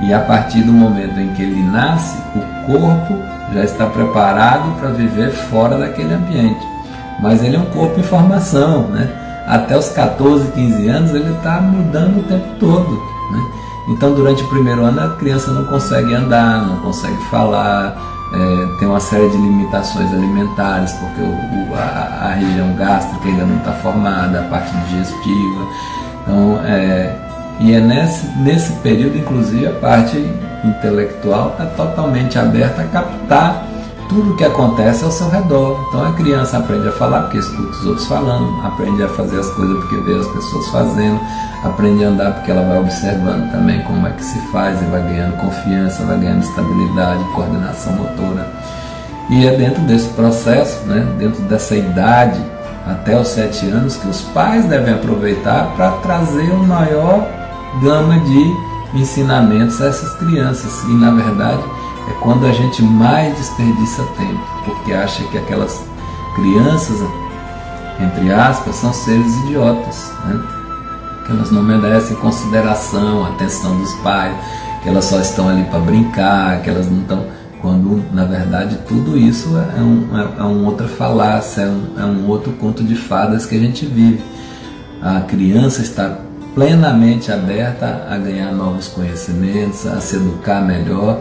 E 0.03 0.13
a 0.13 0.21
partir 0.21 0.63
do 0.63 0.73
momento 0.73 1.19
em 1.19 1.33
que 1.35 1.43
ele 1.43 1.63
nasce, 1.63 2.17
o 2.35 2.67
corpo 2.67 3.19
já 3.53 3.65
está 3.65 3.87
preparado 3.87 4.79
para 4.79 4.91
viver 4.91 5.31
fora 5.31 5.79
daquele 5.79 6.15
ambiente. 6.15 6.67
Mas 7.21 7.43
ele 7.43 7.57
é 7.57 7.59
um 7.59 7.67
corpo 7.67 7.99
em 8.01 8.03
formação, 8.03 8.89
né? 8.89 9.11
Até 9.47 9.77
os 9.77 9.91
14, 9.91 10.53
15 10.53 10.89
anos 10.89 11.11
ele 11.11 11.33
está 11.33 11.61
mudando 11.61 12.21
o 12.21 12.23
tempo 12.23 12.49
todo. 12.59 12.93
Né? 13.33 13.60
Então, 13.89 14.15
durante 14.15 14.43
o 14.43 14.49
primeiro 14.49 14.85
ano, 14.85 15.01
a 15.01 15.09
criança 15.17 15.51
não 15.53 15.65
consegue 15.65 16.15
andar, 16.15 16.67
não 16.67 16.77
consegue 16.77 17.17
falar, 17.31 17.97
é, 18.33 18.79
tem 18.79 18.87
uma 18.87 19.01
série 19.01 19.29
de 19.29 19.37
limitações 19.37 20.13
alimentares, 20.13 20.93
porque 20.93 21.21
o, 21.21 21.71
o, 21.71 21.75
a, 21.75 22.29
a, 22.29 22.35
região 22.35 22.73
gástrica 22.75 23.29
ainda 23.29 23.45
não 23.45 23.57
está 23.57 23.73
formada, 23.73 24.41
a 24.41 24.45
parte 24.45 24.71
digestiva. 24.77 25.67
Então, 26.23 26.61
é, 26.65 27.17
e 27.59 27.73
é 27.75 27.81
nesse, 27.81 28.27
nesse 28.39 28.73
período, 28.75 29.19
inclusive, 29.19 29.67
a 29.67 29.73
parte 29.73 30.17
intelectual 30.65 31.51
está 31.51 31.67
totalmente 31.67 32.39
aberta 32.39 32.83
a 32.83 32.85
captar 32.87 33.65
tudo 34.11 34.35
que 34.35 34.45
acontece 34.45 35.05
ao 35.05 35.11
seu 35.11 35.31
redor. 35.31 35.87
Então 35.89 36.05
a 36.05 36.13
criança 36.13 36.59
aprende 36.59 36.89
a 36.89 36.93
falar 36.93 37.23
porque 37.23 37.39
escuta 37.39 37.71
os 37.71 37.87
outros 37.87 38.07
falando, 38.09 38.67
aprende 38.67 39.03
a 39.05 39.09
fazer 39.09 39.39
as 39.39 39.49
coisas 39.51 39.79
porque 39.79 39.97
vê 39.99 40.19
as 40.19 40.27
pessoas 40.27 40.69
fazendo, 40.69 41.21
aprende 41.65 42.05
a 42.05 42.09
andar 42.09 42.33
porque 42.33 42.51
ela 42.51 42.67
vai 42.67 42.81
observando 42.81 43.51
também 43.53 43.81
como 43.85 44.07
é 44.07 44.11
que 44.11 44.25
se 44.25 44.39
faz 44.51 44.83
e 44.83 44.85
vai 44.87 45.01
ganhando 45.01 45.37
confiança, 45.37 46.05
vai 46.05 46.19
ganhando 46.19 46.43
estabilidade, 46.43 47.25
coordenação 47.35 47.93
motora. 47.93 48.53
E 49.31 49.47
é 49.47 49.57
dentro 49.57 49.81
desse 49.83 50.09
processo, 50.09 50.85
né, 50.87 51.07
dentro 51.17 51.41
dessa 51.43 51.77
idade, 51.77 52.41
até 52.85 53.17
os 53.17 53.29
sete 53.29 53.65
anos, 53.67 53.95
que 53.95 54.09
os 54.09 54.23
pais 54.23 54.65
devem 54.65 54.93
aproveitar 54.93 55.73
para 55.77 55.93
trazer 56.03 56.51
uma 56.51 56.81
maior 56.81 57.25
gama 57.81 58.19
de 58.19 59.01
ensinamentos 59.01 59.81
a 59.81 59.87
essas 59.87 60.13
crianças. 60.17 60.83
E 60.83 60.95
na 60.95 61.13
verdade 61.13 61.63
é 62.09 62.13
quando 62.21 62.47
a 62.47 62.53
gente 62.53 62.83
mais 62.83 63.37
desperdiça 63.37 64.03
tempo, 64.17 64.41
porque 64.65 64.93
acha 64.93 65.23
que 65.25 65.39
aquelas 65.39 65.85
crianças, 66.35 66.99
entre 68.01 68.33
aspas, 68.33 68.77
são 68.77 68.93
seres 68.93 69.35
idiotas, 69.45 70.13
né? 70.25 70.43
que 71.27 71.33
elas 71.33 71.51
não 71.51 71.63
merecem 71.63 72.17
consideração, 72.17 73.25
atenção 73.27 73.79
dos 73.79 73.93
pais, 73.97 74.35
que 74.83 74.89
elas 74.89 75.05
só 75.05 75.21
estão 75.21 75.49
ali 75.49 75.65
para 75.65 75.79
brincar, 75.79 76.63
que 76.63 76.71
elas 76.71 76.91
não 76.91 77.01
estão. 77.01 77.41
Quando 77.61 78.03
na 78.15 78.25
verdade 78.25 78.79
tudo 78.89 79.19
isso 79.19 79.51
é, 79.77 79.83
um, 79.83 80.19
é, 80.19 80.41
é 80.41 80.43
uma 80.43 80.67
outra 80.67 80.89
falácia, 80.89 81.63
é 81.63 81.69
um, 81.69 81.83
é 81.99 82.05
um 82.07 82.27
outro 82.27 82.53
conto 82.53 82.83
de 82.83 82.95
fadas 82.95 83.45
que 83.45 83.55
a 83.55 83.59
gente 83.59 83.85
vive. 83.85 84.23
A 85.03 85.21
criança 85.21 85.83
está 85.83 86.21
plenamente 86.55 87.31
aberta 87.31 88.07
a 88.09 88.17
ganhar 88.17 88.51
novos 88.53 88.89
conhecimentos, 88.89 89.87
a 89.87 90.01
se 90.01 90.17
educar 90.17 90.63
melhor 90.63 91.21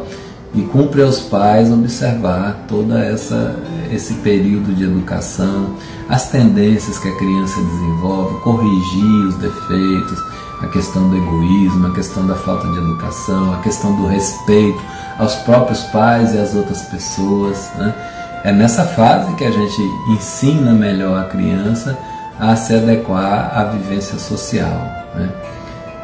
e 0.53 0.61
cumpre 0.63 1.01
aos 1.03 1.19
pais 1.19 1.71
observar 1.71 2.65
toda 2.67 2.99
essa 2.99 3.55
esse 3.91 4.13
período 4.15 4.73
de 4.73 4.83
educação, 4.83 5.75
as 6.07 6.29
tendências 6.29 6.99
que 6.99 7.07
a 7.07 7.17
criança 7.17 7.59
desenvolve, 7.59 8.39
corrigir 8.41 9.27
os 9.27 9.35
defeitos, 9.35 10.19
a 10.61 10.67
questão 10.67 11.09
do 11.09 11.17
egoísmo, 11.17 11.87
a 11.87 11.91
questão 11.91 12.27
da 12.27 12.35
falta 12.35 12.67
de 12.67 12.77
educação, 12.77 13.53
a 13.53 13.57
questão 13.57 13.95
do 13.95 14.05
respeito 14.07 14.79
aos 15.17 15.35
próprios 15.35 15.81
pais 15.85 16.33
e 16.33 16.37
às 16.37 16.53
outras 16.53 16.83
pessoas. 16.83 17.71
Né? 17.77 17.95
É 18.43 18.51
nessa 18.51 18.85
fase 18.85 19.33
que 19.35 19.43
a 19.43 19.51
gente 19.51 19.81
ensina 20.09 20.71
melhor 20.73 21.19
a 21.19 21.25
criança 21.25 21.97
a 22.39 22.55
se 22.55 22.73
adequar 22.73 23.51
à 23.57 23.63
vivência 23.65 24.17
social. 24.19 24.81
Né? 25.15 25.29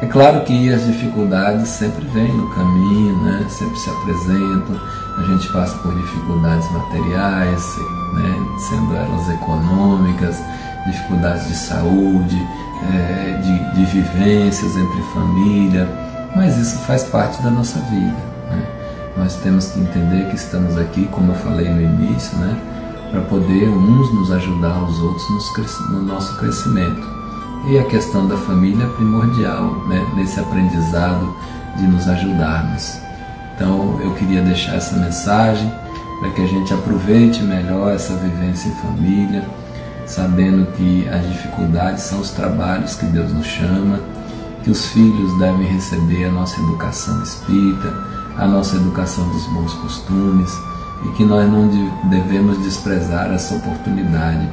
É 0.02 0.06
claro 0.06 0.42
que 0.42 0.70
as 0.70 0.84
dificuldades 0.84 1.68
sempre 1.68 2.04
vêm 2.08 2.30
no 2.30 2.50
caminho, 2.50 3.16
né? 3.22 3.46
sempre 3.48 3.78
se 3.78 3.88
apresentam, 3.88 4.78
a 5.16 5.22
gente 5.22 5.48
passa 5.48 5.74
por 5.78 5.94
dificuldades 5.94 6.70
materiais, 6.70 7.64
né? 8.12 8.46
sendo 8.68 8.94
elas 8.94 9.30
econômicas, 9.30 10.36
dificuldades 10.86 11.48
de 11.48 11.54
saúde, 11.54 12.46
é, 12.92 13.40
de, 13.42 13.74
de 13.74 13.84
vivências 13.86 14.76
entre 14.76 15.02
família, 15.14 15.88
mas 16.36 16.58
isso 16.58 16.78
faz 16.80 17.04
parte 17.04 17.42
da 17.42 17.50
nossa 17.50 17.78
vida. 17.78 18.16
Né? 18.50 18.66
Nós 19.16 19.36
temos 19.36 19.68
que 19.68 19.80
entender 19.80 20.28
que 20.28 20.36
estamos 20.36 20.76
aqui, 20.76 21.06
como 21.06 21.32
eu 21.32 21.36
falei 21.36 21.70
no 21.70 21.80
início, 21.80 22.36
né? 22.36 22.54
para 23.10 23.22
poder 23.22 23.70
uns 23.70 24.12
nos 24.12 24.30
ajudar 24.30 24.74
aos 24.74 24.98
outros 25.00 25.24
no 25.88 26.02
nosso 26.02 26.36
crescimento. 26.36 27.15
E 27.68 27.76
a 27.80 27.82
questão 27.82 28.28
da 28.28 28.36
família 28.36 28.84
é 28.84 28.88
primordial 28.90 29.84
né, 29.88 30.06
nesse 30.14 30.38
aprendizado 30.38 31.34
de 31.76 31.82
nos 31.82 32.08
ajudarmos. 32.08 33.00
Então 33.54 34.00
eu 34.00 34.14
queria 34.14 34.40
deixar 34.40 34.76
essa 34.76 34.96
mensagem 34.96 35.68
para 36.20 36.30
que 36.30 36.42
a 36.42 36.46
gente 36.46 36.72
aproveite 36.72 37.42
melhor 37.42 37.92
essa 37.92 38.14
vivência 38.14 38.68
em 38.68 38.74
família, 38.76 39.44
sabendo 40.06 40.70
que 40.74 41.08
as 41.08 41.26
dificuldades 41.26 42.04
são 42.04 42.20
os 42.20 42.30
trabalhos 42.30 42.94
que 42.94 43.06
Deus 43.06 43.32
nos 43.32 43.46
chama, 43.46 43.98
que 44.62 44.70
os 44.70 44.86
filhos 44.86 45.36
devem 45.40 45.66
receber 45.66 46.26
a 46.26 46.30
nossa 46.30 46.60
educação 46.60 47.20
espírita, 47.20 47.92
a 48.38 48.46
nossa 48.46 48.76
educação 48.76 49.28
dos 49.30 49.44
bons 49.46 49.74
costumes 49.74 50.56
e 51.04 51.08
que 51.16 51.24
nós 51.24 51.50
não 51.50 51.68
devemos 52.04 52.58
desprezar 52.62 53.32
essa 53.32 53.56
oportunidade 53.56 54.48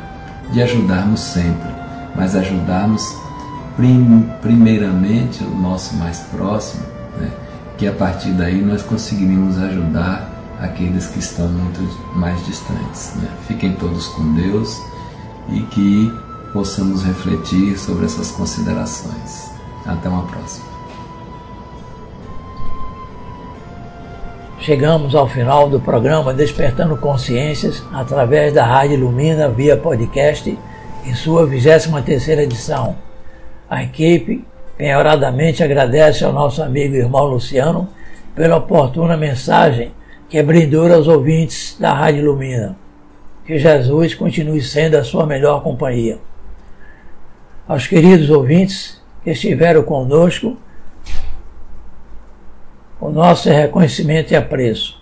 de 0.52 0.64
ajudarmos 0.64 1.20
sempre 1.20 1.83
mas 2.16 2.36
ajudarmos 2.36 3.16
prim, 3.76 4.30
primeiramente 4.42 5.44
o 5.44 5.56
nosso 5.56 5.96
mais 5.96 6.20
próximo, 6.32 6.84
né? 7.18 7.32
que 7.78 7.88
a 7.88 7.92
partir 7.92 8.32
daí 8.32 8.62
nós 8.62 8.82
conseguiríamos 8.84 9.58
ajudar 9.60 10.30
aqueles 10.60 11.08
que 11.08 11.20
estão 11.20 11.48
muito 11.48 11.82
mais 12.16 12.44
distantes. 12.46 13.14
Né? 13.16 13.28
Fiquem 13.48 13.74
todos 13.74 14.08
com 14.08 14.34
Deus 14.34 14.82
e 15.50 15.62
que 15.62 16.14
possamos 16.54 17.04
refletir 17.04 17.78
sobre 17.78 18.06
essas 18.06 18.32
considerações. 18.32 19.52
Até 19.86 20.08
uma 20.08 20.24
próxima. 20.24 20.74
Chegamos 24.60 25.14
ao 25.14 25.28
final 25.28 25.68
do 25.68 25.78
programa 25.78 26.34
Despertando 26.34 26.96
Consciências 26.96 27.84
através 27.92 28.54
da 28.54 28.66
Rádio 28.66 28.98
Lumina 28.98 29.50
via 29.50 29.76
podcast 29.76 30.58
em 31.06 31.14
sua 31.14 31.46
23 31.46 32.40
edição. 32.40 32.96
A 33.70 33.84
equipe 33.84 34.46
penhoradamente 34.78 35.64
agradece 35.64 36.24
ao 36.24 36.34
nosso 36.34 36.62
amigo 36.62 36.96
e 36.96 37.00
irmão 37.00 37.26
Luciano 37.26 37.90
pela 38.36 38.58
oportuna 38.58 39.16
mensagem 39.16 39.92
que 40.30 40.42
brindou 40.42 40.92
aos 40.92 41.08
ouvintes 41.08 41.78
da 41.80 41.94
Rádio 41.94 42.26
Lumina. 42.26 42.76
Que 43.46 43.60
Jesus 43.60 44.16
continue 44.16 44.62
sendo 44.62 44.96
a 44.96 45.04
sua 45.04 45.26
melhor 45.26 45.62
companhia. 45.62 46.18
Aos 47.68 47.88
queridos 47.88 48.30
ouvintes 48.30 49.02
que 49.24 49.32
estiveram 49.32 49.84
conosco, 49.84 50.58
o 53.00 53.10
nosso 53.10 53.50
reconhecimento 53.50 54.32
e 54.32 54.36
apreço. 54.36 55.02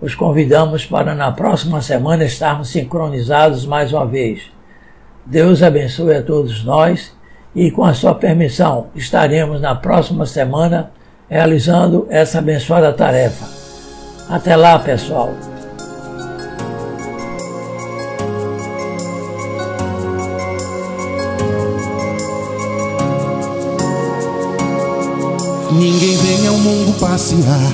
os 0.00 0.14
convidamos 0.14 0.86
para 0.86 1.14
na 1.14 1.32
próxima 1.32 1.80
semana 1.82 2.24
estarmos 2.24 2.68
sincronizados 2.68 3.64
mais 3.64 3.92
uma 3.92 4.06
vez. 4.06 4.57
Deus 5.30 5.62
abençoe 5.62 6.16
a 6.16 6.22
todos 6.22 6.64
nós 6.64 7.12
e, 7.54 7.70
com 7.70 7.84
a 7.84 7.92
sua 7.92 8.14
permissão, 8.14 8.86
estaremos 8.94 9.60
na 9.60 9.74
próxima 9.74 10.24
semana 10.24 10.90
realizando 11.28 12.06
essa 12.08 12.38
abençoada 12.38 12.90
tarefa. 12.94 13.46
Até 14.26 14.56
lá, 14.56 14.78
pessoal! 14.78 15.34
Ninguém 25.72 26.16
vem 26.16 26.48
ao 26.48 26.56
mundo 26.56 26.98
passear. 26.98 27.72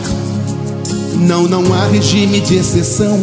Não, 1.20 1.44
não 1.44 1.72
há 1.72 1.86
regime 1.86 2.40
de 2.40 2.56
exceção. 2.56 3.22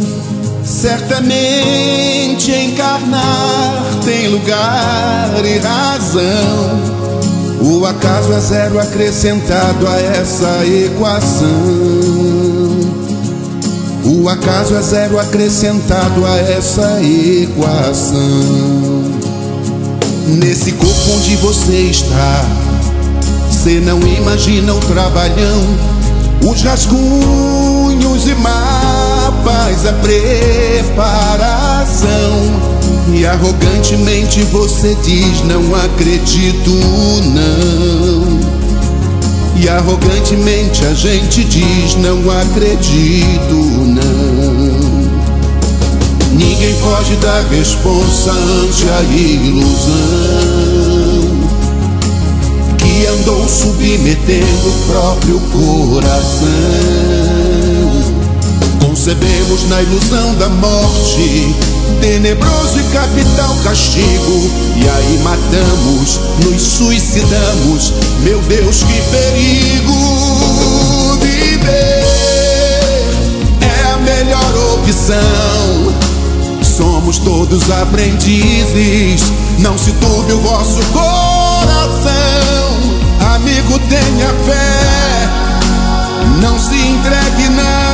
Certamente 0.63 2.51
encarnar 2.51 3.99
tem 4.03 4.29
lugar 4.29 5.33
e 5.43 5.57
razão. 5.59 7.01
O 7.61 7.85
acaso 7.85 8.33
é 8.33 8.39
zero 8.39 8.79
acrescentado 8.79 9.87
a 9.87 9.99
essa 9.99 10.65
equação. 10.65 11.47
O 14.03 14.27
acaso 14.29 14.75
é 14.75 14.81
zero 14.81 15.19
acrescentado 15.19 16.25
a 16.25 16.37
essa 16.37 17.01
equação. 17.01 18.19
Nesse 20.27 20.71
corpo 20.71 21.11
onde 21.11 21.35
você 21.35 21.89
está 21.89 22.45
você 23.61 23.79
não 23.79 23.99
imagina 23.99 24.73
o 24.73 24.79
trabalhão, 24.79 25.61
os 26.49 26.63
rascunhos 26.63 28.27
e 28.27 28.33
mapas, 29.41 29.85
a 29.85 29.93
preparação. 29.93 31.01
E 33.13 33.25
arrogantemente 33.25 34.41
você 34.43 34.95
diz: 35.03 35.41
Não 35.43 35.75
acredito, 35.75 36.71
não. 37.25 38.39
E 39.55 39.67
arrogantemente 39.67 40.85
a 40.85 40.93
gente 40.93 41.43
diz: 41.43 41.95
Não 41.95 42.29
acredito, 42.29 43.55
não. 43.55 45.01
Ninguém 46.31 46.73
foge 46.75 47.15
da 47.17 47.41
responsa 47.49 48.31
ante 48.31 48.87
a 48.89 49.01
ilusão 49.03 49.91
que 52.77 53.05
andou 53.05 53.47
submetendo 53.49 54.69
o 54.69 54.73
próprio 54.87 55.39
coração. 55.51 57.40
Concebemos 59.01 59.67
na 59.67 59.81
ilusão 59.81 60.35
da 60.35 60.47
morte, 60.47 61.55
tenebroso 61.99 62.79
e 62.79 62.83
capital 62.93 63.55
castigo, 63.63 64.51
e 64.75 64.87
aí 64.87 65.17
matamos, 65.23 66.19
nos 66.45 66.61
suicidamos. 66.61 67.95
Meu 68.19 68.39
Deus, 68.41 68.83
que 68.83 69.01
perigo! 69.09 69.97
Viver 71.19 72.03
é 73.59 73.91
a 73.91 73.97
melhor 73.97 74.75
opção. 74.75 75.95
Somos 76.61 77.17
todos 77.17 77.71
aprendizes, 77.71 79.33
não 79.57 79.79
se 79.79 79.93
turbe 79.93 80.33
o 80.33 80.41
vosso 80.41 80.79
coração. 80.93 82.13
Amigo, 83.33 83.79
tenha 83.79 84.31
fé, 84.45 85.27
não 86.39 86.59
se 86.59 86.75
entregue, 86.75 87.49
não. 87.49 87.90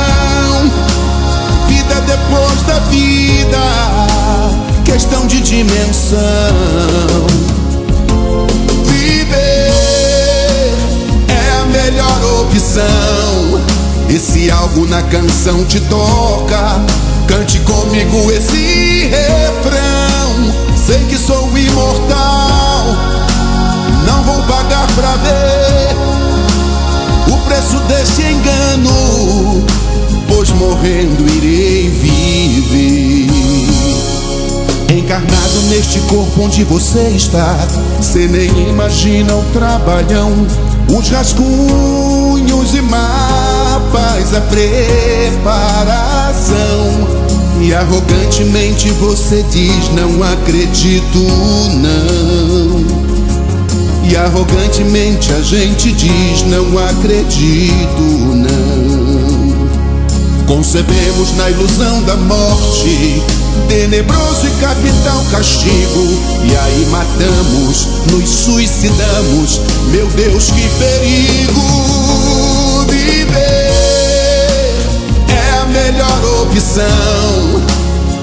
Depois 2.08 2.62
da 2.62 2.78
vida, 2.88 3.58
questão 4.84 5.26
de 5.26 5.40
dimensão. 5.40 6.18
Viver 8.84 9.70
é 11.28 11.60
a 11.60 11.64
melhor 11.66 12.40
opção. 12.40 13.60
Esse 14.08 14.50
algo 14.50 14.86
na 14.86 15.02
canção 15.02 15.64
te 15.66 15.80
toca. 15.82 16.80
Cante 17.26 17.60
comigo 17.60 18.32
esse 18.32 19.10
refrão. 19.10 20.54
Sei 20.76 21.04
que 21.04 21.18
sou 21.18 21.56
imortal 21.56 23.18
não 24.08 24.22
vou 24.22 24.42
pagar 24.44 24.86
pra 24.94 25.16
ver 25.16 25.96
o 27.30 27.36
preço 27.46 27.78
desse 27.80 28.22
engano, 28.22 29.64
morrendo 30.54 31.26
irei 31.36 31.88
viver. 31.88 33.28
Encarnado 34.96 35.62
neste 35.68 36.00
corpo 36.00 36.42
onde 36.42 36.64
você 36.64 37.08
está, 37.10 37.56
cê 38.00 38.26
nem 38.26 38.48
imagina 38.68 39.34
o 39.36 39.44
trabalhão, 39.52 40.46
os 40.90 41.08
rascunhos 41.08 42.74
e 42.74 42.80
mapas, 42.80 44.34
a 44.34 44.40
preparação. 44.42 45.68
E 47.60 47.74
arrogantemente 47.74 48.90
você 48.92 49.44
diz: 49.50 49.90
Não 49.92 50.22
acredito, 50.22 51.18
não. 51.74 53.08
E 54.08 54.16
arrogantemente 54.16 55.32
a 55.32 55.42
gente 55.42 55.92
diz: 55.92 56.42
Não 56.46 56.78
acredito, 56.78 58.00
não. 58.00 58.57
Concebemos 60.48 61.36
na 61.36 61.48
ilusão 61.50 62.02
da 62.02 62.16
morte, 62.16 63.22
tenebroso 63.68 64.48
e 64.48 64.50
capital 64.60 65.24
castigo. 65.30 66.20
E 66.42 66.56
aí 66.56 66.86
matamos, 66.90 67.86
nos 68.10 68.28
suicidamos. 68.28 69.60
Meu 69.92 70.08
Deus, 70.08 70.50
que 70.50 70.68
perigo! 70.80 71.60
Viver 72.88 73.36
é 75.28 75.50
a 75.60 75.66
melhor 75.66 76.42
opção. 76.42 77.62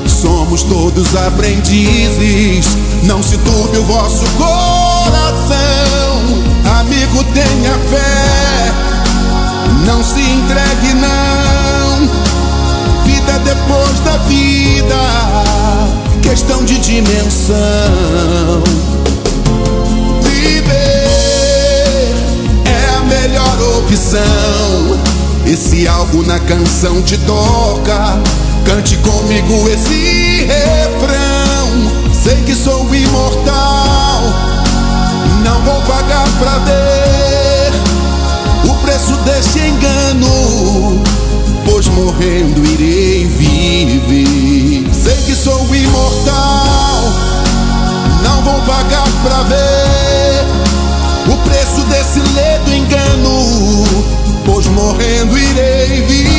Somos 0.08 0.64
todos 0.64 1.16
aprendizes, 1.16 2.66
não 3.04 3.24
se 3.24 3.38
turbe 3.38 3.78
o 3.78 3.84
vosso 3.84 4.26
coração 4.32 5.86
amigo, 6.86 7.24
tenha 7.34 7.78
fé. 7.90 8.74
Não 9.86 10.04
se 10.04 10.20
entregue, 10.20 10.94
não. 10.96 11.75
Vida 13.04 13.40
depois 13.40 14.00
da 14.02 14.18
vida, 14.28 14.96
questão 16.22 16.64
de 16.64 16.78
dimensão. 16.80 17.56
Viver 20.22 20.66
é 22.66 22.96
a 22.98 23.02
melhor 23.02 23.78
opção. 23.80 25.00
Esse 25.46 25.88
algo 25.88 26.26
na 26.26 26.40
canção 26.40 27.02
te 27.02 27.18
toca. 27.20 28.20
Cante 28.66 28.98
comigo 28.98 29.70
esse 29.70 30.46
refrão. 30.46 32.14
Sei 32.14 32.42
que 32.44 32.56
sou 32.56 32.94
imortal 32.94 34.56
não 35.46 35.62
vou 35.62 35.80
pagar 35.84 36.28
pra 36.40 36.58
ver 36.60 37.72
o 38.68 38.74
preço 38.82 39.16
desse 39.18 39.60
engano, 39.60 41.04
pois 41.66 41.88
morrendo 41.90 42.64
irei 42.66 43.26
viver. 43.26 44.94
Sei 44.94 45.16
que 45.26 45.36
sou 45.36 45.76
imortal, 45.76 47.04
não 48.24 48.44
vou 48.44 48.62
pagar 48.62 49.08
pra 49.24 49.44
ver 49.44 50.46
o 51.34 51.38
preço 51.38 51.82
desse 51.88 52.20
ledo 52.34 52.74
engano, 52.74 53.84
pois 54.46 54.68
morrendo 54.68 55.38
irei 55.38 56.04
viver. 56.04 56.35